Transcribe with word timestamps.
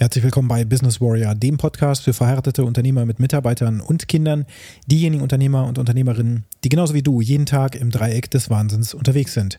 Herzlich 0.00 0.24
willkommen 0.24 0.48
bei 0.48 0.64
Business 0.64 0.98
Warrior, 1.02 1.34
dem 1.34 1.58
Podcast 1.58 2.04
für 2.04 2.14
verheiratete 2.14 2.64
Unternehmer 2.64 3.04
mit 3.04 3.20
Mitarbeitern 3.20 3.82
und 3.82 4.08
Kindern, 4.08 4.46
diejenigen 4.86 5.22
Unternehmer 5.22 5.66
und 5.66 5.76
Unternehmerinnen, 5.76 6.46
die 6.64 6.70
genauso 6.70 6.94
wie 6.94 7.02
du 7.02 7.20
jeden 7.20 7.44
Tag 7.44 7.74
im 7.74 7.90
Dreieck 7.90 8.30
des 8.30 8.48
Wahnsinns 8.48 8.94
unterwegs 8.94 9.34
sind. 9.34 9.58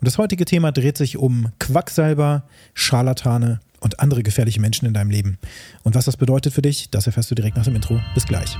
Und 0.00 0.06
das 0.06 0.16
heutige 0.16 0.46
Thema 0.46 0.72
dreht 0.72 0.96
sich 0.96 1.18
um 1.18 1.48
Quacksalber, 1.58 2.44
Scharlatane 2.72 3.60
und 3.80 4.00
andere 4.00 4.22
gefährliche 4.22 4.62
Menschen 4.62 4.86
in 4.86 4.94
deinem 4.94 5.10
Leben. 5.10 5.36
Und 5.82 5.94
was 5.94 6.06
das 6.06 6.16
bedeutet 6.16 6.54
für 6.54 6.62
dich, 6.62 6.88
das 6.88 7.06
erfährst 7.06 7.30
du 7.30 7.34
direkt 7.34 7.58
nach 7.58 7.64
dem 7.64 7.76
Intro. 7.76 8.00
Bis 8.14 8.24
gleich. 8.24 8.56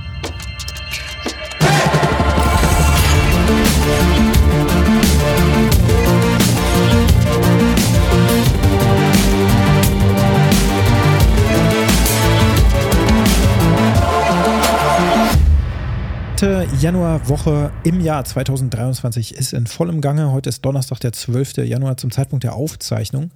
Dritte 16.43 16.67
Januarwoche 16.81 17.71
im 17.85 18.01
Jahr 18.01 18.25
2023 18.25 19.33
ist 19.33 19.53
in 19.53 19.65
vollem 19.65 20.01
Gange. 20.01 20.33
Heute 20.33 20.49
ist 20.49 20.65
Donnerstag, 20.65 20.99
der 20.99 21.13
12. 21.13 21.59
Januar 21.59 21.95
zum 21.95 22.11
Zeitpunkt 22.11 22.43
der 22.43 22.53
Aufzeichnung. 22.53 23.31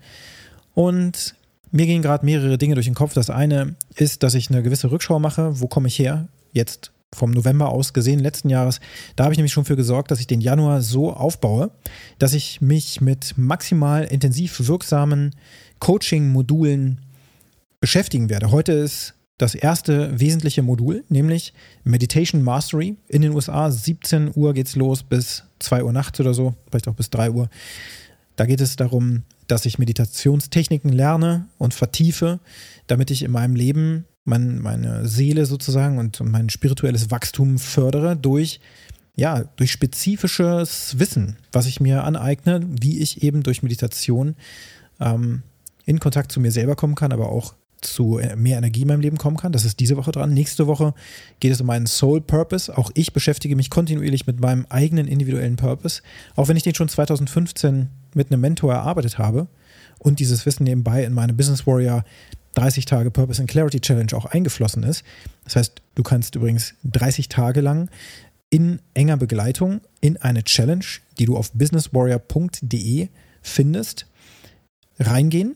Und 0.74 1.34
mir 1.72 1.86
gehen 1.86 2.02
gerade 2.02 2.26
mehrere 2.26 2.58
Dinge 2.58 2.74
durch 2.74 2.88
den 2.88 2.96
Kopf. 2.96 3.14
Das 3.14 3.30
eine 3.30 3.78
ist, 3.96 4.24
dass 4.24 4.34
ich 4.34 4.50
eine 4.50 4.62
gewisse 4.62 4.92
Rückschau 4.92 5.20
mache. 5.20 5.62
Wo 5.62 5.68
komme 5.68 5.88
ich 5.88 5.98
her? 5.98 6.28
Jetzt 6.52 6.92
vom 7.16 7.32
November 7.32 7.70
aus 7.70 7.94
gesehen, 7.94 8.20
letzten 8.20 8.50
Jahres. 8.50 8.82
Da 9.16 9.24
habe 9.24 9.34
ich 9.34 9.38
nämlich 9.38 9.54
schon 9.54 9.64
für 9.64 9.78
gesorgt, 9.78 10.12
dass 10.12 10.20
ich 10.20 10.28
den 10.28 10.42
Januar 10.42 10.82
so 10.82 11.14
aufbaue, 11.14 11.72
dass 12.20 12.34
ich 12.34 12.60
mich 12.60 13.00
mit 13.00 13.38
maximal 13.38 14.04
intensiv 14.04 14.68
wirksamen 14.68 15.34
Coaching-Modulen 15.80 17.00
beschäftigen 17.80 18.30
werde. 18.30 18.52
Heute 18.52 18.74
ist 18.74 19.14
das 19.38 19.54
erste 19.54 20.20
wesentliche 20.20 20.64
Modul, 20.64 21.04
nämlich 21.10 21.54
Meditation 21.84 22.42
Mastery 22.42 22.98
in 23.08 23.22
den 23.22 23.34
USA. 23.34 23.70
17 23.70 24.32
Uhr 24.36 24.54
geht's 24.54 24.76
los 24.76 25.04
bis 25.04 25.44
2 25.60 25.84
Uhr 25.84 25.94
nachts 25.94 26.20
oder 26.20 26.34
so, 26.34 26.56
vielleicht 26.70 26.88
auch 26.88 26.96
bis 26.96 27.10
3 27.10 27.32
Uhr. 27.32 27.50
Da 28.36 28.46
geht 28.46 28.62
es 28.62 28.76
darum, 28.76 29.24
dass 29.48 29.66
ich 29.66 29.80
Meditationstechniken 29.80 30.92
lerne 30.92 31.48
und 31.58 31.74
vertiefe, 31.74 32.40
damit 32.88 33.12
ich 33.12 33.24
in 33.24 33.32
meinem 33.32 33.56
Leben 33.56 34.06
mein, 34.26 34.60
meine 34.60 35.08
Seele 35.08 35.46
sozusagen 35.46 36.00
und 36.00 36.20
mein 36.20 36.50
spirituelles 36.50 37.12
Wachstum 37.12 37.60
fördere 37.60 38.16
durch 38.16 38.60
ja, 39.20 39.46
durch 39.56 39.72
spezifisches 39.72 41.00
Wissen, 41.00 41.38
was 41.52 41.66
ich 41.66 41.80
mir 41.80 42.04
aneigne, 42.04 42.62
wie 42.70 43.00
ich 43.00 43.24
eben 43.24 43.42
durch 43.42 43.64
Meditation 43.64 44.36
ähm, 45.00 45.42
in 45.86 46.00
Kontakt 46.00 46.32
zu 46.32 46.40
mir 46.40 46.52
selber 46.52 46.76
kommen 46.76 46.94
kann, 46.94 47.12
aber 47.12 47.30
auch 47.30 47.56
zu 47.82 48.18
äh, 48.18 48.36
mehr 48.36 48.58
Energie 48.58 48.82
in 48.82 48.88
meinem 48.88 49.02
Leben 49.02 49.18
kommen 49.18 49.38
kann. 49.38 49.52
Das 49.52 49.66
ist 49.66 49.80
diese 49.80 49.98
Woche 49.98 50.12
dran. 50.12 50.34
Nächste 50.34 50.68
Woche 50.68 50.94
geht 51.40 51.52
es 51.52 51.62
um 51.62 51.68
meinen 51.68 51.88
Soul 51.88 52.22
Purpose. 52.22 52.76
Auch 52.78 52.92
ich 52.94 53.14
beschäftige 53.14 53.56
mich 53.56 53.70
kontinuierlich 53.70 54.28
mit 54.28 54.40
meinem 54.40 54.66
eigenen 54.70 55.08
individuellen 55.08 55.56
Purpose. 55.56 56.02
Auch 56.36 56.48
wenn 56.48 56.58
ich 56.58 56.64
den 56.64 56.76
schon 56.76 56.90
2015 56.90 57.90
mit 58.14 58.32
einem 58.32 58.42
Mentor 58.42 58.74
erarbeitet 58.74 59.18
habe 59.18 59.48
und 60.00 60.20
dieses 60.20 60.46
Wissen 60.46 60.64
nebenbei 60.64 61.04
in 61.04 61.14
meine 61.14 61.34
Business 61.34 61.68
Warrior 61.68 62.04
30 62.56 62.86
Tage 62.86 63.12
Purpose 63.12 63.40
and 63.40 63.50
Clarity 63.50 63.80
Challenge 63.80 64.14
auch 64.14 64.26
eingeflossen 64.26 64.84
ist. 64.84 65.04
Das 65.44 65.56
heißt, 65.56 65.82
du 65.96 66.04
kannst 66.04 66.36
übrigens 66.36 66.74
30 66.84 67.30
Tage 67.30 67.62
lang 67.62 67.90
in 68.50 68.80
enger 68.94 69.18
Begleitung 69.18 69.82
in 70.02 70.18
eine 70.18 70.44
Challenge, 70.44 70.86
die 71.20 71.26
du 71.26 71.38
auf 71.38 71.52
businesswarrior.de 71.52 73.10
findest, 73.42 74.08
reingehen 75.00 75.56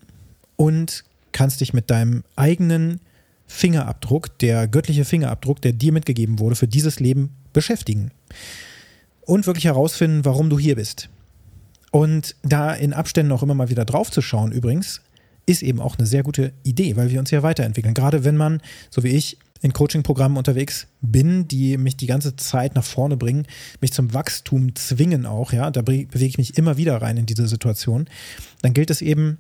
und 0.56 1.04
kannst 1.32 1.62
dich 1.62 1.74
mit 1.74 1.90
deinem 1.90 2.24
eigenen 2.36 3.00
Fingerabdruck, 3.48 4.38
der 4.40 4.68
göttliche 4.68 5.06
Fingerabdruck, 5.06 5.62
der 5.62 5.74
dir 5.74 5.92
mitgegeben 5.92 6.40
wurde, 6.40 6.56
für 6.56 6.68
dieses 6.68 7.00
Leben 7.00 7.36
beschäftigen. 7.54 8.12
Und 9.22 9.46
wirklich 9.46 9.66
herausfinden, 9.66 10.26
warum 10.26 10.50
du 10.50 10.58
hier 10.58 10.76
bist. 10.76 11.10
Und 11.92 12.36
da 12.44 12.74
in 12.74 12.94
Abständen 12.94 13.32
auch 13.32 13.44
immer 13.44 13.54
mal 13.54 13.70
wieder 13.70 13.86
drauf 13.86 14.10
zu 14.10 14.22
schauen, 14.22 14.52
übrigens, 14.52 15.02
ist 15.46 15.64
eben 15.64 15.82
auch 15.82 15.98
eine 15.98 16.08
sehr 16.08 16.24
gute 16.24 16.54
Idee, 16.64 16.96
weil 16.96 17.10
wir 17.10 17.20
uns 17.20 17.32
ja 17.32 17.44
weiterentwickeln. 17.44 17.94
Gerade 17.94 18.24
wenn 18.24 18.38
man, 18.38 18.62
so 18.90 19.04
wie 19.04 19.10
ich, 19.10 19.38
in 19.62 19.74
Coaching-Programmen 19.74 20.38
unterwegs 20.38 20.88
bin, 21.02 21.48
die 21.48 21.78
mich 21.78 21.96
die 21.96 22.08
ganze 22.08 22.36
Zeit 22.36 22.74
nach 22.74 22.84
vorne 22.84 23.16
bringen, 23.16 23.46
mich 23.80 23.94
zum 23.94 24.14
Wachstum 24.14 24.76
zwingen 24.76 25.26
auch, 25.26 25.54
ja, 25.54 25.70
da 25.70 25.82
bewege 25.84 26.26
ich 26.26 26.38
mich 26.38 26.58
immer 26.58 26.78
wieder 26.78 27.00
rein 27.02 27.18
in 27.18 27.28
diese 27.28 27.48
Situation, 27.48 28.08
dann 28.62 28.74
gilt 28.74 28.90
es 28.90 29.02
eben, 29.02 29.38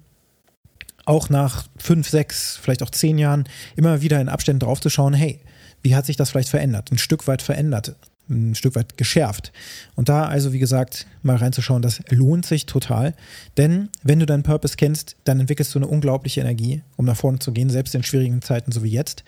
auch 1.06 1.30
nach 1.30 1.68
fünf, 1.78 2.10
sechs, 2.10 2.58
vielleicht 2.62 2.84
auch 2.84 2.90
zehn 2.90 3.18
Jahren 3.18 3.46
immer 3.76 4.02
wieder 4.02 4.20
in 4.22 4.30
Abständen 4.30 4.60
draufzuschauen, 4.62 5.14
hey, 5.14 5.40
wie 5.82 5.96
hat 5.96 6.06
sich 6.06 6.16
das 6.16 6.30
vielleicht 6.30 6.50
verändert? 6.50 6.92
Ein 6.92 6.98
Stück 6.98 7.28
weit 7.28 7.42
verändert, 7.42 7.96
ein 8.30 8.56
Stück 8.56 8.76
weit 8.76 8.98
geschärft. 8.98 9.52
Und 9.96 10.10
da 10.10 10.26
also, 10.26 10.54
wie 10.54 10.60
gesagt, 10.60 11.08
mal 11.24 11.36
reinzuschauen, 11.36 11.82
das 11.82 12.02
lohnt 12.10 12.46
sich 12.46 12.66
total. 12.66 13.14
Denn 13.58 13.90
wenn 14.04 14.20
du 14.20 14.26
deinen 14.26 14.44
Purpose 14.44 14.76
kennst, 14.78 15.16
dann 15.24 15.40
entwickelst 15.40 15.74
du 15.74 15.80
eine 15.80 15.88
unglaubliche 15.88 16.42
Energie, 16.42 16.84
um 16.98 17.06
nach 17.06 17.18
vorne 17.18 17.40
zu 17.40 17.52
gehen, 17.52 17.70
selbst 17.70 17.96
in 17.96 18.04
schwierigen 18.04 18.42
Zeiten 18.42 18.72
so 18.72 18.84
wie 18.84 18.92
jetzt. 18.92 19.24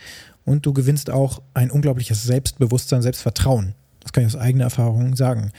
Und 0.46 0.66
du 0.66 0.74
gewinnst 0.74 1.10
auch 1.10 1.42
ein 1.54 1.72
unglaubliches 1.72 2.24
Selbstbewusstsein, 2.24 3.02
Selbstvertrauen. 3.02 3.76
Das 4.02 4.12
kann 4.12 4.24
ich 4.24 4.28
aus 4.28 4.40
eigener 4.40 4.66
Erfahrung 4.66 5.16
sagen. 5.16 5.52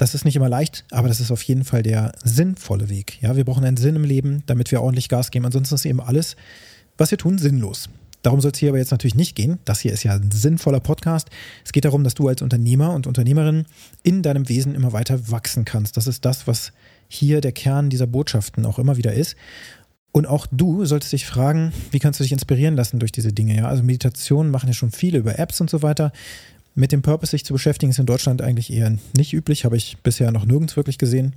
Das 0.00 0.14
ist 0.14 0.24
nicht 0.24 0.34
immer 0.34 0.48
leicht, 0.48 0.86
aber 0.92 1.08
das 1.08 1.20
ist 1.20 1.30
auf 1.30 1.42
jeden 1.42 1.62
Fall 1.62 1.82
der 1.82 2.12
sinnvolle 2.24 2.88
Weg. 2.88 3.20
Ja, 3.20 3.36
wir 3.36 3.44
brauchen 3.44 3.66
einen 3.66 3.76
Sinn 3.76 3.96
im 3.96 4.04
Leben, 4.04 4.42
damit 4.46 4.70
wir 4.70 4.80
ordentlich 4.80 5.10
Gas 5.10 5.30
geben. 5.30 5.44
Ansonsten 5.44 5.74
ist 5.74 5.84
eben 5.84 6.00
alles, 6.00 6.36
was 6.96 7.10
wir 7.10 7.18
tun, 7.18 7.36
sinnlos. 7.36 7.90
Darum 8.22 8.40
soll 8.40 8.52
es 8.52 8.58
hier 8.58 8.70
aber 8.70 8.78
jetzt 8.78 8.92
natürlich 8.92 9.14
nicht 9.14 9.36
gehen. 9.36 9.58
Das 9.66 9.80
hier 9.80 9.92
ist 9.92 10.02
ja 10.02 10.14
ein 10.14 10.30
sinnvoller 10.30 10.80
Podcast. 10.80 11.28
Es 11.66 11.72
geht 11.72 11.84
darum, 11.84 12.02
dass 12.02 12.14
du 12.14 12.28
als 12.28 12.40
Unternehmer 12.40 12.94
und 12.94 13.06
Unternehmerin 13.06 13.66
in 14.02 14.22
deinem 14.22 14.48
Wesen 14.48 14.74
immer 14.74 14.94
weiter 14.94 15.30
wachsen 15.30 15.66
kannst. 15.66 15.98
Das 15.98 16.06
ist 16.06 16.24
das, 16.24 16.46
was 16.46 16.72
hier 17.06 17.42
der 17.42 17.52
Kern 17.52 17.90
dieser 17.90 18.06
Botschaften 18.06 18.64
auch 18.64 18.78
immer 18.78 18.96
wieder 18.96 19.12
ist. 19.12 19.36
Und 20.12 20.24
auch 20.24 20.46
du 20.50 20.86
solltest 20.86 21.12
dich 21.12 21.26
fragen, 21.26 21.74
wie 21.90 21.98
kannst 21.98 22.20
du 22.20 22.24
dich 22.24 22.32
inspirieren 22.32 22.74
lassen 22.74 23.00
durch 23.00 23.12
diese 23.12 23.34
Dinge? 23.34 23.54
Ja, 23.54 23.68
also 23.68 23.82
Meditationen 23.82 24.50
machen 24.50 24.68
ja 24.68 24.72
schon 24.72 24.92
viele 24.92 25.18
über 25.18 25.38
Apps 25.38 25.60
und 25.60 25.68
so 25.68 25.82
weiter. 25.82 26.10
Mit 26.80 26.92
dem 26.92 27.02
Purpose 27.02 27.32
sich 27.32 27.44
zu 27.44 27.52
beschäftigen, 27.52 27.90
ist 27.90 27.98
in 27.98 28.06
Deutschland 28.06 28.40
eigentlich 28.40 28.72
eher 28.72 28.96
nicht 29.14 29.34
üblich, 29.34 29.66
habe 29.66 29.76
ich 29.76 29.98
bisher 29.98 30.32
noch 30.32 30.46
nirgends 30.46 30.78
wirklich 30.78 30.96
gesehen. 30.96 31.36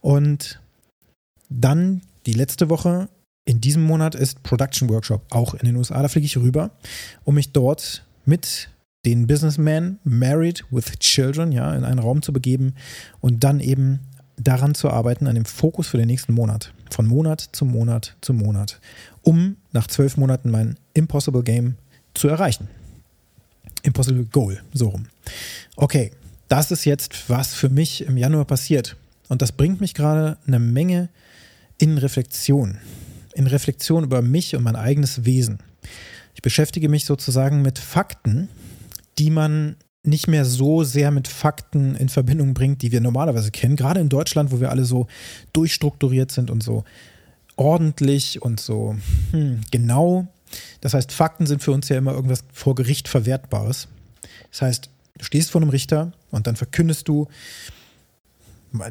Und 0.00 0.60
dann 1.48 2.02
die 2.26 2.32
letzte 2.32 2.68
Woche 2.68 3.08
in 3.44 3.60
diesem 3.60 3.82
Monat 3.82 4.14
ist 4.14 4.44
Production 4.44 4.88
Workshop 4.88 5.26
auch 5.30 5.54
in 5.54 5.66
den 5.66 5.74
USA. 5.74 6.00
Da 6.00 6.06
fliege 6.06 6.26
ich 6.26 6.36
rüber, 6.36 6.70
um 7.24 7.34
mich 7.34 7.50
dort 7.50 8.04
mit 8.24 8.68
den 9.04 9.26
Businessmen 9.26 9.98
Married 10.04 10.64
with 10.70 10.96
Children 11.00 11.50
ja, 11.50 11.74
in 11.74 11.82
einen 11.82 11.98
Raum 11.98 12.22
zu 12.22 12.32
begeben 12.32 12.74
und 13.18 13.42
dann 13.42 13.58
eben 13.58 13.98
daran 14.36 14.76
zu 14.76 14.90
arbeiten, 14.90 15.26
an 15.26 15.34
dem 15.34 15.44
Fokus 15.44 15.88
für 15.88 15.98
den 15.98 16.06
nächsten 16.06 16.34
Monat. 16.34 16.72
Von 16.92 17.08
Monat 17.08 17.48
zu 17.50 17.64
Monat 17.64 18.16
zu 18.20 18.32
Monat, 18.32 18.80
um 19.22 19.56
nach 19.72 19.88
zwölf 19.88 20.16
Monaten 20.16 20.52
mein 20.52 20.78
Impossible 20.94 21.42
Game 21.42 21.74
zu 22.14 22.28
erreichen. 22.28 22.68
Impossible 23.82 24.24
Goal, 24.24 24.60
so 24.72 24.88
rum. 24.88 25.06
Okay, 25.76 26.10
das 26.48 26.70
ist 26.70 26.84
jetzt, 26.84 27.28
was 27.28 27.54
für 27.54 27.68
mich 27.68 28.04
im 28.06 28.16
Januar 28.16 28.44
passiert. 28.44 28.96
Und 29.28 29.42
das 29.42 29.52
bringt 29.52 29.80
mich 29.80 29.94
gerade 29.94 30.38
eine 30.46 30.58
Menge 30.58 31.08
in 31.76 31.98
Reflexion. 31.98 32.78
In 33.34 33.46
Reflexion 33.46 34.04
über 34.04 34.22
mich 34.22 34.56
und 34.56 34.62
mein 34.62 34.76
eigenes 34.76 35.24
Wesen. 35.24 35.58
Ich 36.34 36.42
beschäftige 36.42 36.88
mich 36.88 37.04
sozusagen 37.04 37.62
mit 37.62 37.78
Fakten, 37.78 38.48
die 39.18 39.30
man 39.30 39.76
nicht 40.02 40.28
mehr 40.28 40.44
so 40.44 40.84
sehr 40.84 41.10
mit 41.10 41.28
Fakten 41.28 41.94
in 41.96 42.08
Verbindung 42.08 42.54
bringt, 42.54 42.82
die 42.82 42.92
wir 42.92 43.00
normalerweise 43.00 43.50
kennen. 43.50 43.76
Gerade 43.76 44.00
in 44.00 44.08
Deutschland, 44.08 44.50
wo 44.50 44.60
wir 44.60 44.70
alle 44.70 44.84
so 44.84 45.06
durchstrukturiert 45.52 46.30
sind 46.30 46.50
und 46.50 46.62
so 46.62 46.84
ordentlich 47.56 48.40
und 48.40 48.60
so 48.60 48.96
hm, 49.32 49.60
genau. 49.70 50.28
Das 50.80 50.94
heißt, 50.94 51.12
Fakten 51.12 51.46
sind 51.46 51.62
für 51.62 51.72
uns 51.72 51.88
ja 51.88 51.98
immer 51.98 52.12
irgendwas 52.12 52.44
vor 52.52 52.74
Gericht 52.74 53.08
Verwertbares. 53.08 53.88
Das 54.50 54.62
heißt, 54.62 54.90
du 55.18 55.24
stehst 55.24 55.50
vor 55.50 55.60
einem 55.60 55.70
Richter 55.70 56.12
und 56.30 56.46
dann 56.46 56.56
verkündest 56.56 57.08
du, 57.08 57.28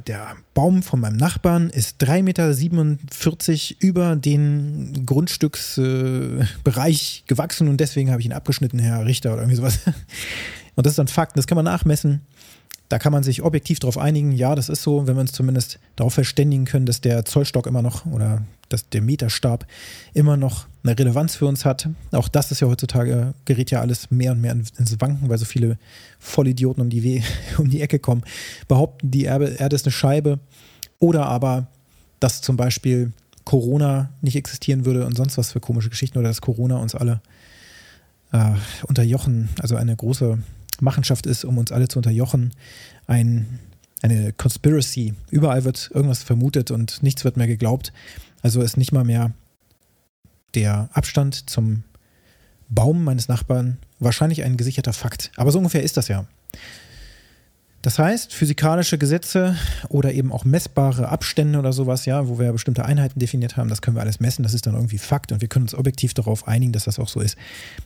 der 0.07 0.35
Baum 0.53 0.81
von 0.81 0.99
meinem 0.99 1.17
Nachbarn 1.17 1.69
ist 1.69 2.01
3,47 2.01 2.23
Meter 2.23 2.51
über 3.79 4.15
den 4.15 5.05
Grundstücksbereich 5.05 7.23
äh, 7.23 7.27
gewachsen 7.27 7.67
und 7.67 7.77
deswegen 7.77 8.09
habe 8.09 8.19
ich 8.19 8.25
ihn 8.25 8.33
abgeschnitten, 8.33 8.79
Herr 8.79 9.05
Richter 9.05 9.33
oder 9.33 9.43
irgendwie 9.43 9.57
sowas. 9.57 9.79
Und 10.75 10.85
das 10.85 10.91
ist 10.91 10.99
dann 10.99 11.07
Fakt, 11.07 11.37
das 11.37 11.47
kann 11.47 11.55
man 11.55 11.65
nachmessen. 11.65 12.21
Da 12.89 12.99
kann 12.99 13.11
man 13.11 13.23
sich 13.23 13.43
objektiv 13.43 13.79
darauf 13.79 13.97
einigen, 13.97 14.31
ja, 14.31 14.55
das 14.55 14.69
ist 14.69 14.81
so, 14.81 15.07
wenn 15.07 15.15
wir 15.15 15.21
uns 15.21 15.33
zumindest 15.33 15.79
darauf 15.95 16.13
verständigen 16.13 16.65
können, 16.65 16.85
dass 16.85 17.01
der 17.01 17.25
Zollstock 17.25 17.67
immer 17.67 17.81
noch 17.81 18.05
oder 18.05 18.43
dass 18.69 18.89
der 18.89 19.01
Meterstab 19.01 19.65
immer 20.13 20.37
noch 20.37 20.67
eine 20.83 20.97
Relevanz 20.97 21.35
für 21.35 21.47
uns 21.47 21.65
hat. 21.65 21.89
Auch 22.11 22.27
das 22.27 22.51
ist 22.51 22.59
ja 22.59 22.67
heutzutage, 22.67 23.33
gerät 23.45 23.71
ja 23.71 23.81
alles 23.81 24.11
mehr 24.11 24.31
und 24.31 24.41
mehr 24.41 24.51
ins 24.51 24.99
Wanken, 24.99 25.29
weil 25.29 25.37
so 25.37 25.45
viele 25.45 25.77
Vollidioten 26.19 26.81
um 26.81 26.89
die, 26.89 27.23
um 27.57 27.69
die 27.69 27.81
Ecke 27.81 27.99
kommen, 27.99 28.23
behaupten, 28.67 29.11
die 29.11 29.23
Erde, 29.23 29.55
Erde 29.57 29.75
ist 29.75 29.85
eine 29.85 29.91
Scheibe. 29.91 30.39
Oder 30.99 31.25
aber, 31.27 31.67
dass 32.19 32.41
zum 32.41 32.57
Beispiel 32.57 33.11
Corona 33.45 34.09
nicht 34.21 34.35
existieren 34.35 34.85
würde 34.85 35.05
und 35.05 35.15
sonst 35.15 35.37
was 35.37 35.51
für 35.51 35.59
komische 35.59 35.89
Geschichten 35.89 36.17
oder 36.17 36.27
dass 36.27 36.41
Corona 36.41 36.77
uns 36.77 36.95
alle 36.95 37.21
äh, 38.33 38.51
unterjochen, 38.87 39.49
also 39.59 39.75
eine 39.75 39.95
große 39.95 40.39
Machenschaft 40.81 41.25
ist, 41.25 41.45
um 41.45 41.57
uns 41.57 41.71
alle 41.71 41.87
zu 41.87 41.99
unterjochen. 41.99 42.53
Ein, 43.07 43.59
eine 44.01 44.33
Conspiracy. 44.33 45.13
Überall 45.29 45.63
wird 45.63 45.89
irgendwas 45.93 46.23
vermutet 46.23 46.71
und 46.71 47.01
nichts 47.03 47.23
wird 47.23 47.37
mehr 47.37 47.47
geglaubt. 47.47 47.93
Also 48.41 48.61
ist 48.61 48.77
nicht 48.77 48.91
mal 48.91 49.03
mehr 49.03 49.31
der 50.55 50.89
Abstand 50.93 51.49
zum 51.49 51.83
Baum 52.69 53.03
meines 53.03 53.27
Nachbarn 53.27 53.77
wahrscheinlich 53.99 54.43
ein 54.43 54.57
gesicherter 54.57 54.93
Fakt. 54.93 55.31
Aber 55.35 55.51
so 55.51 55.57
ungefähr 55.57 55.83
ist 55.83 55.97
das 55.97 56.07
ja. 56.07 56.25
Das 57.87 57.99
heißt, 57.99 58.33
physikalische 58.33 58.97
Gesetze 58.97 59.55
oder 59.87 60.11
eben 60.11 60.33
auch 60.33 60.43
messbare 60.43 61.07
Abstände 61.07 61.57
oder 61.57 61.71
sowas, 61.71 62.05
ja, 62.05 62.27
wo 62.27 62.37
wir 62.37 62.51
bestimmte 62.51 62.83
Einheiten 62.83 63.17
definiert 63.17 63.55
haben, 63.55 63.69
das 63.69 63.81
können 63.81 63.95
wir 63.95 64.01
alles 64.01 64.19
messen, 64.19 64.43
das 64.43 64.53
ist 64.53 64.67
dann 64.67 64.73
irgendwie 64.73 64.97
Fakt 64.97 65.31
und 65.31 65.39
wir 65.39 65.47
können 65.47 65.63
uns 65.63 65.73
objektiv 65.73 66.13
darauf 66.13 66.49
einigen, 66.49 66.73
dass 66.73 66.83
das 66.83 66.99
auch 66.99 67.07
so 67.07 67.21
ist. 67.21 67.37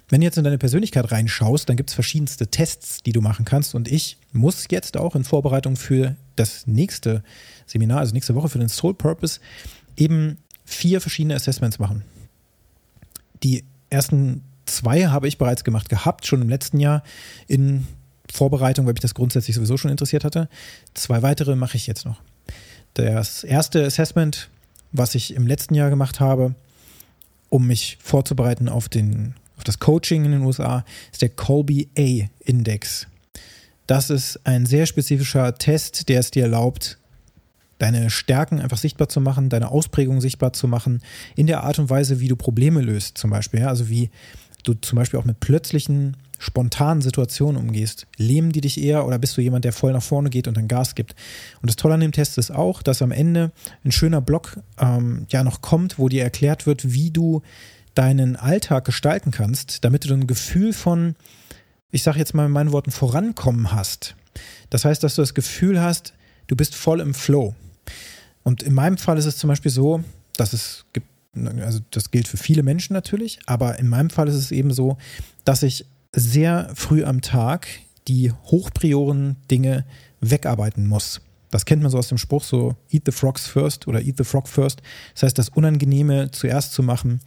Wenn 0.09 0.21
du 0.21 0.25
jetzt 0.25 0.39
in 0.39 0.43
deine 0.43 0.57
Persönlichkeit 0.57 1.11
reinschaust, 1.11 1.69
dann 1.69 1.77
gibt 1.77 1.91
es 1.91 1.93
verschiedenste 1.93 2.47
Tests, 2.47 3.03
die 3.03 3.11
du 3.11 3.21
machen 3.21 3.45
kannst 3.45 3.75
und 3.75 3.87
ich 3.87 4.17
muss 4.33 4.65
jetzt 4.71 4.97
auch 4.97 5.15
in 5.15 5.23
Vorbereitung 5.23 5.75
für 5.75 6.15
das 6.35 6.65
nächste 6.65 7.21
Seminar, 7.67 7.99
also 7.99 8.15
nächste 8.15 8.33
Woche 8.33 8.49
für 8.49 8.57
den 8.57 8.69
Soul 8.69 8.95
Purpose, 8.95 9.39
eben 9.97 10.39
vier 10.65 10.99
verschiedene 10.99 11.35
Assessments 11.35 11.77
machen. 11.77 12.01
Die 13.43 13.65
ersten 13.91 14.41
zwei 14.65 15.05
habe 15.09 15.27
ich 15.27 15.37
bereits 15.37 15.63
gemacht 15.63 15.89
gehabt, 15.89 16.25
schon 16.25 16.41
im 16.41 16.49
letzten 16.49 16.79
Jahr 16.79 17.03
in 17.47 17.85
Vorbereitung, 18.31 18.85
weil 18.85 18.93
mich 18.93 19.01
das 19.01 19.13
grundsätzlich 19.13 19.55
sowieso 19.55 19.77
schon 19.77 19.91
interessiert 19.91 20.23
hatte. 20.23 20.49
Zwei 20.93 21.21
weitere 21.21 21.55
mache 21.55 21.77
ich 21.77 21.87
jetzt 21.87 22.05
noch. 22.05 22.21
Das 22.93 23.43
erste 23.43 23.85
Assessment, 23.85 24.49
was 24.91 25.15
ich 25.15 25.33
im 25.35 25.47
letzten 25.47 25.75
Jahr 25.75 25.89
gemacht 25.89 26.19
habe, 26.19 26.55
um 27.49 27.67
mich 27.67 27.97
vorzubereiten 28.01 28.69
auf, 28.69 28.89
den, 28.89 29.35
auf 29.57 29.63
das 29.63 29.79
Coaching 29.79 30.25
in 30.25 30.31
den 30.31 30.41
USA, 30.41 30.85
ist 31.11 31.21
der 31.21 31.29
Colby 31.29 31.89
A 31.97 32.27
Index. 32.39 33.07
Das 33.87 34.09
ist 34.09 34.39
ein 34.45 34.65
sehr 34.65 34.85
spezifischer 34.85 35.55
Test, 35.55 36.07
der 36.09 36.21
es 36.21 36.31
dir 36.31 36.43
erlaubt, 36.43 36.97
deine 37.77 38.09
Stärken 38.09 38.59
einfach 38.59 38.77
sichtbar 38.77 39.09
zu 39.09 39.19
machen, 39.19 39.49
deine 39.49 39.69
Ausprägung 39.71 40.21
sichtbar 40.21 40.53
zu 40.53 40.67
machen, 40.67 41.01
in 41.35 41.47
der 41.47 41.63
Art 41.63 41.79
und 41.79 41.89
Weise, 41.89 42.19
wie 42.19 42.27
du 42.27 42.35
Probleme 42.35 42.81
löst, 42.81 43.17
zum 43.17 43.31
Beispiel. 43.31 43.63
Also 43.63 43.89
wie 43.89 44.11
du 44.63 44.75
zum 44.75 44.97
Beispiel 44.97 45.19
auch 45.19 45.25
mit 45.25 45.39
plötzlichen 45.39 46.15
spontanen 46.41 47.01
Situationen 47.01 47.61
umgehst. 47.61 48.07
Lähmen 48.17 48.51
die 48.51 48.61
dich 48.61 48.81
eher 48.81 49.05
oder 49.05 49.19
bist 49.19 49.37
du 49.37 49.41
jemand, 49.41 49.63
der 49.63 49.73
voll 49.73 49.93
nach 49.93 50.01
vorne 50.01 50.31
geht 50.31 50.47
und 50.47 50.57
dann 50.57 50.67
Gas 50.67 50.95
gibt? 50.95 51.15
Und 51.61 51.69
das 51.69 51.75
Tolle 51.75 51.93
an 51.93 51.99
dem 51.99 52.11
Test 52.11 52.37
ist 52.39 52.51
auch, 52.51 52.81
dass 52.81 53.01
am 53.01 53.11
Ende 53.11 53.51
ein 53.85 53.91
schöner 53.91 54.21
Block 54.21 54.59
ähm, 54.79 55.27
ja 55.29 55.43
noch 55.43 55.61
kommt, 55.61 55.99
wo 55.99 56.09
dir 56.09 56.23
erklärt 56.23 56.65
wird, 56.65 56.93
wie 56.93 57.11
du 57.11 57.43
deinen 57.93 58.35
Alltag 58.35 58.85
gestalten 58.85 59.29
kannst, 59.31 59.83
damit 59.85 60.09
du 60.09 60.13
ein 60.13 60.25
Gefühl 60.25 60.73
von, 60.73 61.15
ich 61.91 62.01
sage 62.01 62.17
jetzt 62.17 62.33
mal 62.33 62.47
in 62.47 62.51
meinen 62.51 62.71
Worten, 62.71 62.91
vorankommen 62.91 63.71
hast. 63.71 64.15
Das 64.71 64.83
heißt, 64.83 65.03
dass 65.03 65.15
du 65.15 65.21
das 65.21 65.35
Gefühl 65.35 65.79
hast, 65.79 66.13
du 66.47 66.55
bist 66.55 66.73
voll 66.73 67.01
im 67.01 67.13
Flow. 67.13 67.53
Und 68.41 68.63
in 68.63 68.73
meinem 68.73 68.97
Fall 68.97 69.19
ist 69.19 69.25
es 69.25 69.37
zum 69.37 69.49
Beispiel 69.49 69.71
so, 69.71 70.03
dass 70.37 70.53
es 70.53 70.85
gibt, 70.93 71.07
also 71.35 71.79
das 71.91 72.09
gilt 72.09 72.27
für 72.27 72.37
viele 72.37 72.63
Menschen 72.63 72.93
natürlich, 72.93 73.39
aber 73.45 73.77
in 73.77 73.87
meinem 73.87 74.09
Fall 74.09 74.27
ist 74.27 74.35
es 74.35 74.51
eben 74.51 74.73
so, 74.73 74.97
dass 75.45 75.61
ich 75.61 75.85
sehr 76.13 76.69
früh 76.75 77.03
am 77.03 77.21
Tag 77.21 77.67
die 78.07 78.31
hochprioren 78.31 79.37
Dinge 79.49 79.85
wegarbeiten 80.19 80.87
muss. 80.87 81.21
Das 81.51 81.65
kennt 81.65 81.81
man 81.81 81.91
so 81.91 81.97
aus 81.97 82.07
dem 82.07 82.17
Spruch, 82.17 82.43
so 82.43 82.75
eat 82.89 83.03
the 83.05 83.11
frogs 83.11 83.45
first 83.45 83.87
oder 83.87 84.01
eat 84.01 84.17
the 84.17 84.23
frog 84.23 84.47
first. 84.47 84.81
Das 85.13 85.23
heißt, 85.23 85.37
das 85.37 85.49
Unangenehme 85.49 86.31
zuerst 86.31 86.73
zu 86.73 86.81
machen, 86.81 87.19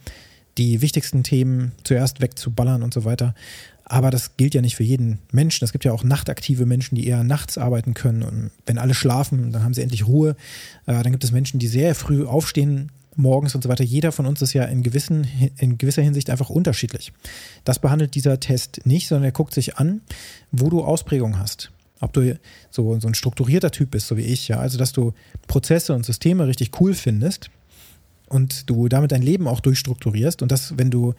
die 0.57 0.81
wichtigsten 0.81 1.23
Themen 1.23 1.73
zuerst 1.83 2.21
wegzuballern 2.21 2.81
und 2.81 2.93
so 2.93 3.05
weiter. 3.05 3.35
Aber 3.83 4.09
das 4.09 4.35
gilt 4.35 4.55
ja 4.55 4.61
nicht 4.61 4.75
für 4.75 4.83
jeden 4.83 5.19
Menschen. 5.31 5.63
Es 5.63 5.71
gibt 5.71 5.85
ja 5.85 5.91
auch 5.91 6.03
nachtaktive 6.03 6.65
Menschen, 6.65 6.95
die 6.95 7.05
eher 7.05 7.23
nachts 7.23 7.59
arbeiten 7.59 7.93
können. 7.93 8.23
Und 8.23 8.51
wenn 8.65 8.79
alle 8.79 8.95
schlafen, 8.95 9.51
dann 9.51 9.63
haben 9.63 9.75
sie 9.75 9.83
endlich 9.83 10.07
Ruhe. 10.07 10.35
Äh, 10.87 11.03
dann 11.03 11.11
gibt 11.11 11.23
es 11.23 11.31
Menschen, 11.31 11.59
die 11.59 11.67
sehr 11.67 11.93
früh 11.93 12.25
aufstehen 12.25 12.91
morgens 13.15 13.55
und 13.55 13.63
so 13.63 13.69
weiter. 13.69 13.83
Jeder 13.83 14.11
von 14.11 14.25
uns 14.25 14.41
ist 14.41 14.53
ja 14.53 14.63
in, 14.65 14.83
gewissen, 14.83 15.27
in 15.57 15.77
gewisser 15.77 16.01
Hinsicht 16.01 16.29
einfach 16.29 16.49
unterschiedlich. 16.49 17.13
Das 17.63 17.79
behandelt 17.79 18.15
dieser 18.15 18.39
Test 18.39 18.81
nicht, 18.85 19.07
sondern 19.07 19.25
er 19.25 19.31
guckt 19.31 19.53
sich 19.53 19.77
an, 19.77 20.01
wo 20.51 20.69
du 20.69 20.83
Ausprägung 20.83 21.39
hast. 21.39 21.71
Ob 22.01 22.13
du 22.13 22.37
so, 22.69 22.99
so 22.99 23.07
ein 23.07 23.15
strukturierter 23.15 23.71
Typ 23.71 23.91
bist, 23.91 24.07
so 24.07 24.17
wie 24.17 24.23
ich, 24.23 24.47
ja. 24.47 24.59
Also, 24.59 24.77
dass 24.77 24.91
du 24.91 25.13
Prozesse 25.47 25.93
und 25.93 26.05
Systeme 26.05 26.47
richtig 26.47 26.79
cool 26.79 26.93
findest 26.93 27.49
und 28.27 28.69
du 28.69 28.87
damit 28.89 29.11
dein 29.11 29.21
Leben 29.21 29.47
auch 29.47 29.59
durchstrukturierst 29.59 30.41
und 30.41 30.51
dass, 30.51 30.77
wenn 30.77 30.91
du, 30.91 31.13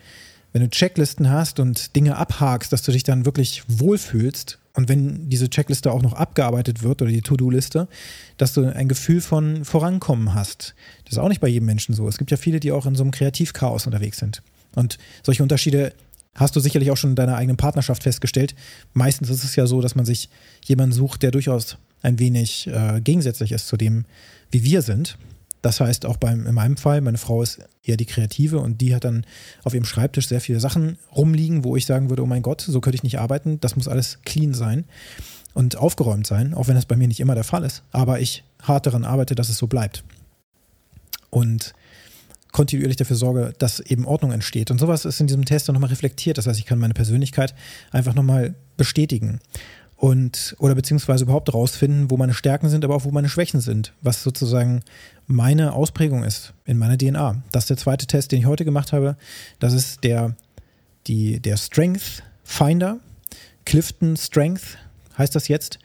wenn 0.53 0.63
du 0.63 0.69
Checklisten 0.69 1.31
hast 1.31 1.61
und 1.61 1.97
Dinge 1.97 2.17
abhakst, 2.17 2.73
dass 2.73 2.83
du 2.83 2.93
dich 2.93 3.05
dann 3.05 3.25
wirklich 3.25 3.63
wohlfühlst 3.69 4.59
und 4.77 4.91
wenn 4.91 5.31
diese 5.31 5.49
Checkliste 5.49 5.91
auch 5.91 6.03
noch 6.03 6.13
abgearbeitet 6.13 6.83
wird 6.83 7.01
oder 7.01 7.11
die 7.11 7.23
To-Do-Liste, 7.23 7.89
dass 8.37 8.53
du 8.53 8.71
ein 8.73 8.89
Gefühl 8.89 9.23
von 9.23 9.65
Vorankommen 9.65 10.35
hast. 10.35 10.75
Das 11.05 11.15
ist 11.15 11.19
auch 11.19 11.31
nicht 11.31 11.41
bei 11.41 11.49
jedem 11.49 11.65
Menschen 11.65 11.95
so. 11.95 12.07
Es 12.07 12.19
gibt 12.19 12.31
ja 12.31 12.37
viele, 12.37 12.61
die 12.61 12.73
auch 12.73 12.85
in 12.85 12.95
so 12.95 13.03
einem 13.03 13.11
Kreativchaos 13.11 13.87
unterwegs 13.87 14.19
sind. 14.19 14.43
Und 14.75 14.99
solche 15.23 15.43
Unterschiede 15.43 15.95
hast 16.35 16.55
du 16.55 16.61
sicherlich 16.61 16.91
auch 16.91 16.99
schon 16.99 17.11
in 17.11 17.17
deiner 17.17 17.37
eigenen 17.37 17.57
Partnerschaft 17.57 18.03
festgestellt. 18.03 18.55
Meistens 18.93 19.31
ist 19.31 19.45
es 19.45 19.57
ja 19.57 19.67
so, 19.67 19.81
dass 19.81 19.95
man 19.95 20.05
sich 20.05 20.29
jemanden 20.63 20.93
sucht, 20.93 21.23
der 21.23 21.31
durchaus 21.31 21.79
ein 22.03 22.19
wenig 22.19 22.67
äh, 22.67 23.01
gegensätzlich 23.01 23.53
ist 23.53 23.69
zu 23.69 23.79
dem, 23.79 24.05
wie 24.51 24.63
wir 24.63 24.83
sind. 24.83 25.17
Das 25.63 25.81
heißt, 25.81 26.07
auch 26.07 26.17
beim, 26.17 26.47
in 26.47 26.55
meinem 26.55 26.77
Fall, 26.77 27.01
meine 27.01 27.19
Frau 27.19 27.43
ist 27.43 27.61
eher 27.83 27.97
die 27.97 28.07
Kreative 28.07 28.59
und 28.61 28.81
die 28.81 28.95
hat 28.95 29.05
dann 29.05 29.25
auf 29.65 29.75
ihrem 29.75 29.85
Schreibtisch 29.85 30.29
sehr 30.29 30.41
viele 30.41 30.61
Sachen 30.61 30.99
rumliegen, 31.15 31.65
wo 31.65 31.77
ich 31.77 31.87
sagen 31.87 32.11
würde, 32.11 32.23
oh 32.23 32.27
mein 32.27 32.43
Gott, 32.43 32.61
so 32.61 32.81
könnte 32.81 32.97
ich 32.97 33.03
nicht 33.03 33.19
arbeiten, 33.19 33.61
das 33.61 33.77
muss 33.77 33.89
alles 33.89 34.19
clean 34.25 34.55
sein 34.55 34.85
und 35.55 35.77
aufgeräumt 35.77 36.27
sein, 36.27 36.55
auch 36.55 36.69
wenn 36.69 36.75
das 36.75 36.87
bei 36.87 36.97
mir 36.97 37.09
nicht 37.09 37.21
immer 37.21 37.35
der 37.35 37.45
Fall 37.45 37.65
ist. 37.65 37.83
Aber 37.91 38.21
ich 38.21 38.45
hart 38.63 38.87
daran 38.87 39.05
arbeite, 39.05 39.35
dass 39.35 39.49
es 39.49 39.59
so 39.59 39.67
bleibt. 39.67 40.05
Und 41.31 41.75
kontinuierlich 42.53 42.97
dafür 42.97 43.17
sorge, 43.17 43.53
dass 43.59 43.81
eben 43.81 44.07
Ordnung 44.07 44.33
entsteht. 44.33 44.71
Und 44.71 44.79
sowas 44.79 45.05
ist 45.05 45.21
in 45.21 45.27
diesem 45.27 45.45
Test 45.45 45.69
dann 45.69 45.75
nochmal 45.75 45.91
reflektiert. 45.91 46.39
Das 46.39 46.47
heißt, 46.47 46.59
ich 46.59 46.65
kann 46.65 46.79
meine 46.79 46.95
Persönlichkeit 46.95 47.55
einfach 47.91 48.15
nochmal 48.15 48.55
bestätigen 48.77 49.41
und 49.97 50.55
oder 50.59 50.75
beziehungsweise 50.75 51.25
überhaupt 51.25 51.53
rausfinden, 51.53 52.11
wo 52.11 52.17
meine 52.17 52.35
Stärken 52.35 52.69
sind, 52.69 52.85
aber 52.85 52.95
auch 52.95 53.05
wo 53.05 53.11
meine 53.11 53.29
Schwächen 53.29 53.61
sind, 53.61 53.93
was 54.03 54.23
sozusagen 54.23 54.83
meine 55.27 55.73
Ausprägung 55.73 56.23
ist 56.23 56.53
in 56.65 56.79
meiner 56.79 56.99
DNA. 56.99 57.43
Das 57.53 57.65
ist 57.65 57.71
der 57.71 57.77
zweite 57.79 58.07
Test, 58.07 58.33
den 58.33 58.41
ich 58.41 58.47
heute 58.47 58.65
gemacht 58.65 58.93
habe. 58.93 59.17
Das 59.59 59.73
ist 59.73 60.05
der, 60.05 60.37
die, 61.07 61.41
der 61.41 61.57
Strength 61.57 62.23
Finder, 62.45 63.01
Clifton 63.65 64.17
Strength 64.17 64.79
heißt 65.19 65.35
das 65.35 65.49
jetzt. 65.49 65.79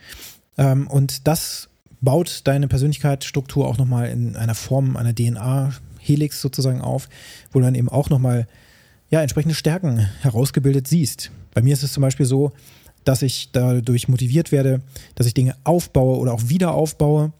Ähm, 0.58 0.88
und 0.88 1.27
das 1.27 1.70
baut 2.01 2.41
deine 2.46 2.68
Persönlichkeitsstruktur 2.68 3.68
auch 3.68 3.77
nochmal 3.77 4.10
in 4.10 4.36
einer 4.36 4.56
Form 4.56 4.98
einer 4.98 5.13
DNA-Helix 5.13 6.41
sozusagen 6.41 6.82
auf, 6.82 7.10
wo 7.51 7.60
du 7.60 7.65
dann 7.65 7.75
eben 7.75 7.89
auch 7.89 8.10
nochmal 8.10 8.48
ja, 9.10 9.22
entsprechende 9.22 9.56
Stärken 9.56 10.00
herausgebildet 10.22 10.88
siehst. 10.88 11.32
Bei 11.53 11.62
mir 11.62 11.74
ist 11.74 11.84
es 11.84 11.94
zum 11.94 12.01
Beispiel 12.01 12.25
so, 12.25 12.53
dass 13.03 13.22
ich 13.22 13.50
dadurch 13.51 14.08
motiviert 14.08 14.51
werde, 14.51 14.81
dass 15.15 15.27
ich 15.27 15.34
Dinge 15.34 15.55
aufbaue 15.63 16.17
oder 16.17 16.34
auch 16.34 16.50
wieder 16.50 16.74
aufbaue. 16.74 17.31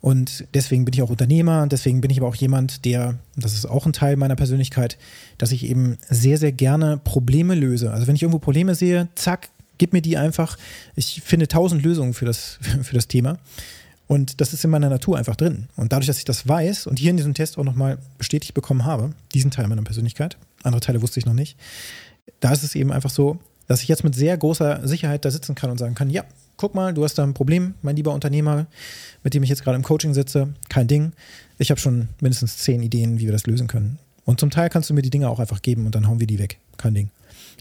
Und 0.00 0.46
deswegen 0.52 0.84
bin 0.84 0.94
ich 0.94 1.02
auch 1.02 1.10
Unternehmer, 1.10 1.66
deswegen 1.68 2.00
bin 2.00 2.10
ich 2.10 2.18
aber 2.18 2.26
auch 2.26 2.34
jemand, 2.34 2.84
der, 2.84 3.18
das 3.36 3.54
ist 3.54 3.66
auch 3.66 3.86
ein 3.86 3.92
Teil 3.92 4.16
meiner 4.16 4.34
Persönlichkeit, 4.34 4.98
dass 5.38 5.52
ich 5.52 5.64
eben 5.64 5.96
sehr, 6.10 6.38
sehr 6.38 6.50
gerne 6.50 6.98
Probleme 6.98 7.54
löse. 7.54 7.92
Also 7.92 8.08
wenn 8.08 8.16
ich 8.16 8.22
irgendwo 8.22 8.40
Probleme 8.40 8.74
sehe, 8.74 9.08
zack, 9.14 9.50
gib 9.78 9.92
mir 9.92 10.02
die 10.02 10.16
einfach. 10.16 10.58
Ich 10.96 11.22
finde 11.24 11.46
tausend 11.46 11.84
Lösungen 11.84 12.14
für 12.14 12.24
das, 12.24 12.58
für 12.82 12.94
das 12.94 13.06
Thema. 13.06 13.38
Und 14.08 14.40
das 14.40 14.52
ist 14.52 14.64
in 14.64 14.70
meiner 14.70 14.90
Natur 14.90 15.16
einfach 15.18 15.36
drin. 15.36 15.68
Und 15.76 15.92
dadurch, 15.92 16.06
dass 16.08 16.18
ich 16.18 16.24
das 16.24 16.46
weiß 16.46 16.86
und 16.86 16.98
hier 16.98 17.10
in 17.10 17.16
diesem 17.16 17.34
Test 17.34 17.56
auch 17.56 17.64
nochmal 17.64 17.98
bestätigt 18.18 18.54
bekommen 18.54 18.84
habe, 18.84 19.12
diesen 19.32 19.50
Teil 19.50 19.68
meiner 19.68 19.82
Persönlichkeit, 19.82 20.36
andere 20.64 20.80
Teile 20.80 21.00
wusste 21.00 21.20
ich 21.20 21.26
noch 21.26 21.32
nicht, 21.32 21.56
da 22.40 22.52
ist 22.52 22.64
es 22.64 22.74
eben 22.74 22.92
einfach 22.92 23.10
so, 23.10 23.38
dass 23.66 23.82
ich 23.82 23.88
jetzt 23.88 24.04
mit 24.04 24.14
sehr 24.14 24.36
großer 24.36 24.86
Sicherheit 24.86 25.24
da 25.24 25.30
sitzen 25.30 25.54
kann 25.54 25.70
und 25.70 25.78
sagen 25.78 25.94
kann, 25.94 26.10
ja, 26.10 26.24
guck 26.56 26.74
mal, 26.74 26.94
du 26.94 27.04
hast 27.04 27.14
da 27.18 27.22
ein 27.22 27.34
Problem, 27.34 27.74
mein 27.82 27.96
lieber 27.96 28.12
Unternehmer, 28.12 28.66
mit 29.24 29.34
dem 29.34 29.42
ich 29.42 29.50
jetzt 29.50 29.64
gerade 29.64 29.76
im 29.76 29.82
Coaching 29.82 30.14
sitze, 30.14 30.54
kein 30.68 30.86
Ding. 30.86 31.12
Ich 31.58 31.70
habe 31.70 31.80
schon 31.80 32.08
mindestens 32.20 32.58
zehn 32.58 32.82
Ideen, 32.82 33.18
wie 33.18 33.24
wir 33.24 33.32
das 33.32 33.46
lösen 33.46 33.66
können. 33.66 33.98
Und 34.24 34.40
zum 34.40 34.50
Teil 34.50 34.68
kannst 34.68 34.90
du 34.90 34.94
mir 34.94 35.02
die 35.02 35.10
Dinge 35.10 35.28
auch 35.28 35.40
einfach 35.40 35.62
geben 35.62 35.86
und 35.86 35.94
dann 35.94 36.06
hauen 36.06 36.20
wir 36.20 36.26
die 36.26 36.38
weg. 36.38 36.58
Kein 36.76 36.94
Ding. 36.94 37.10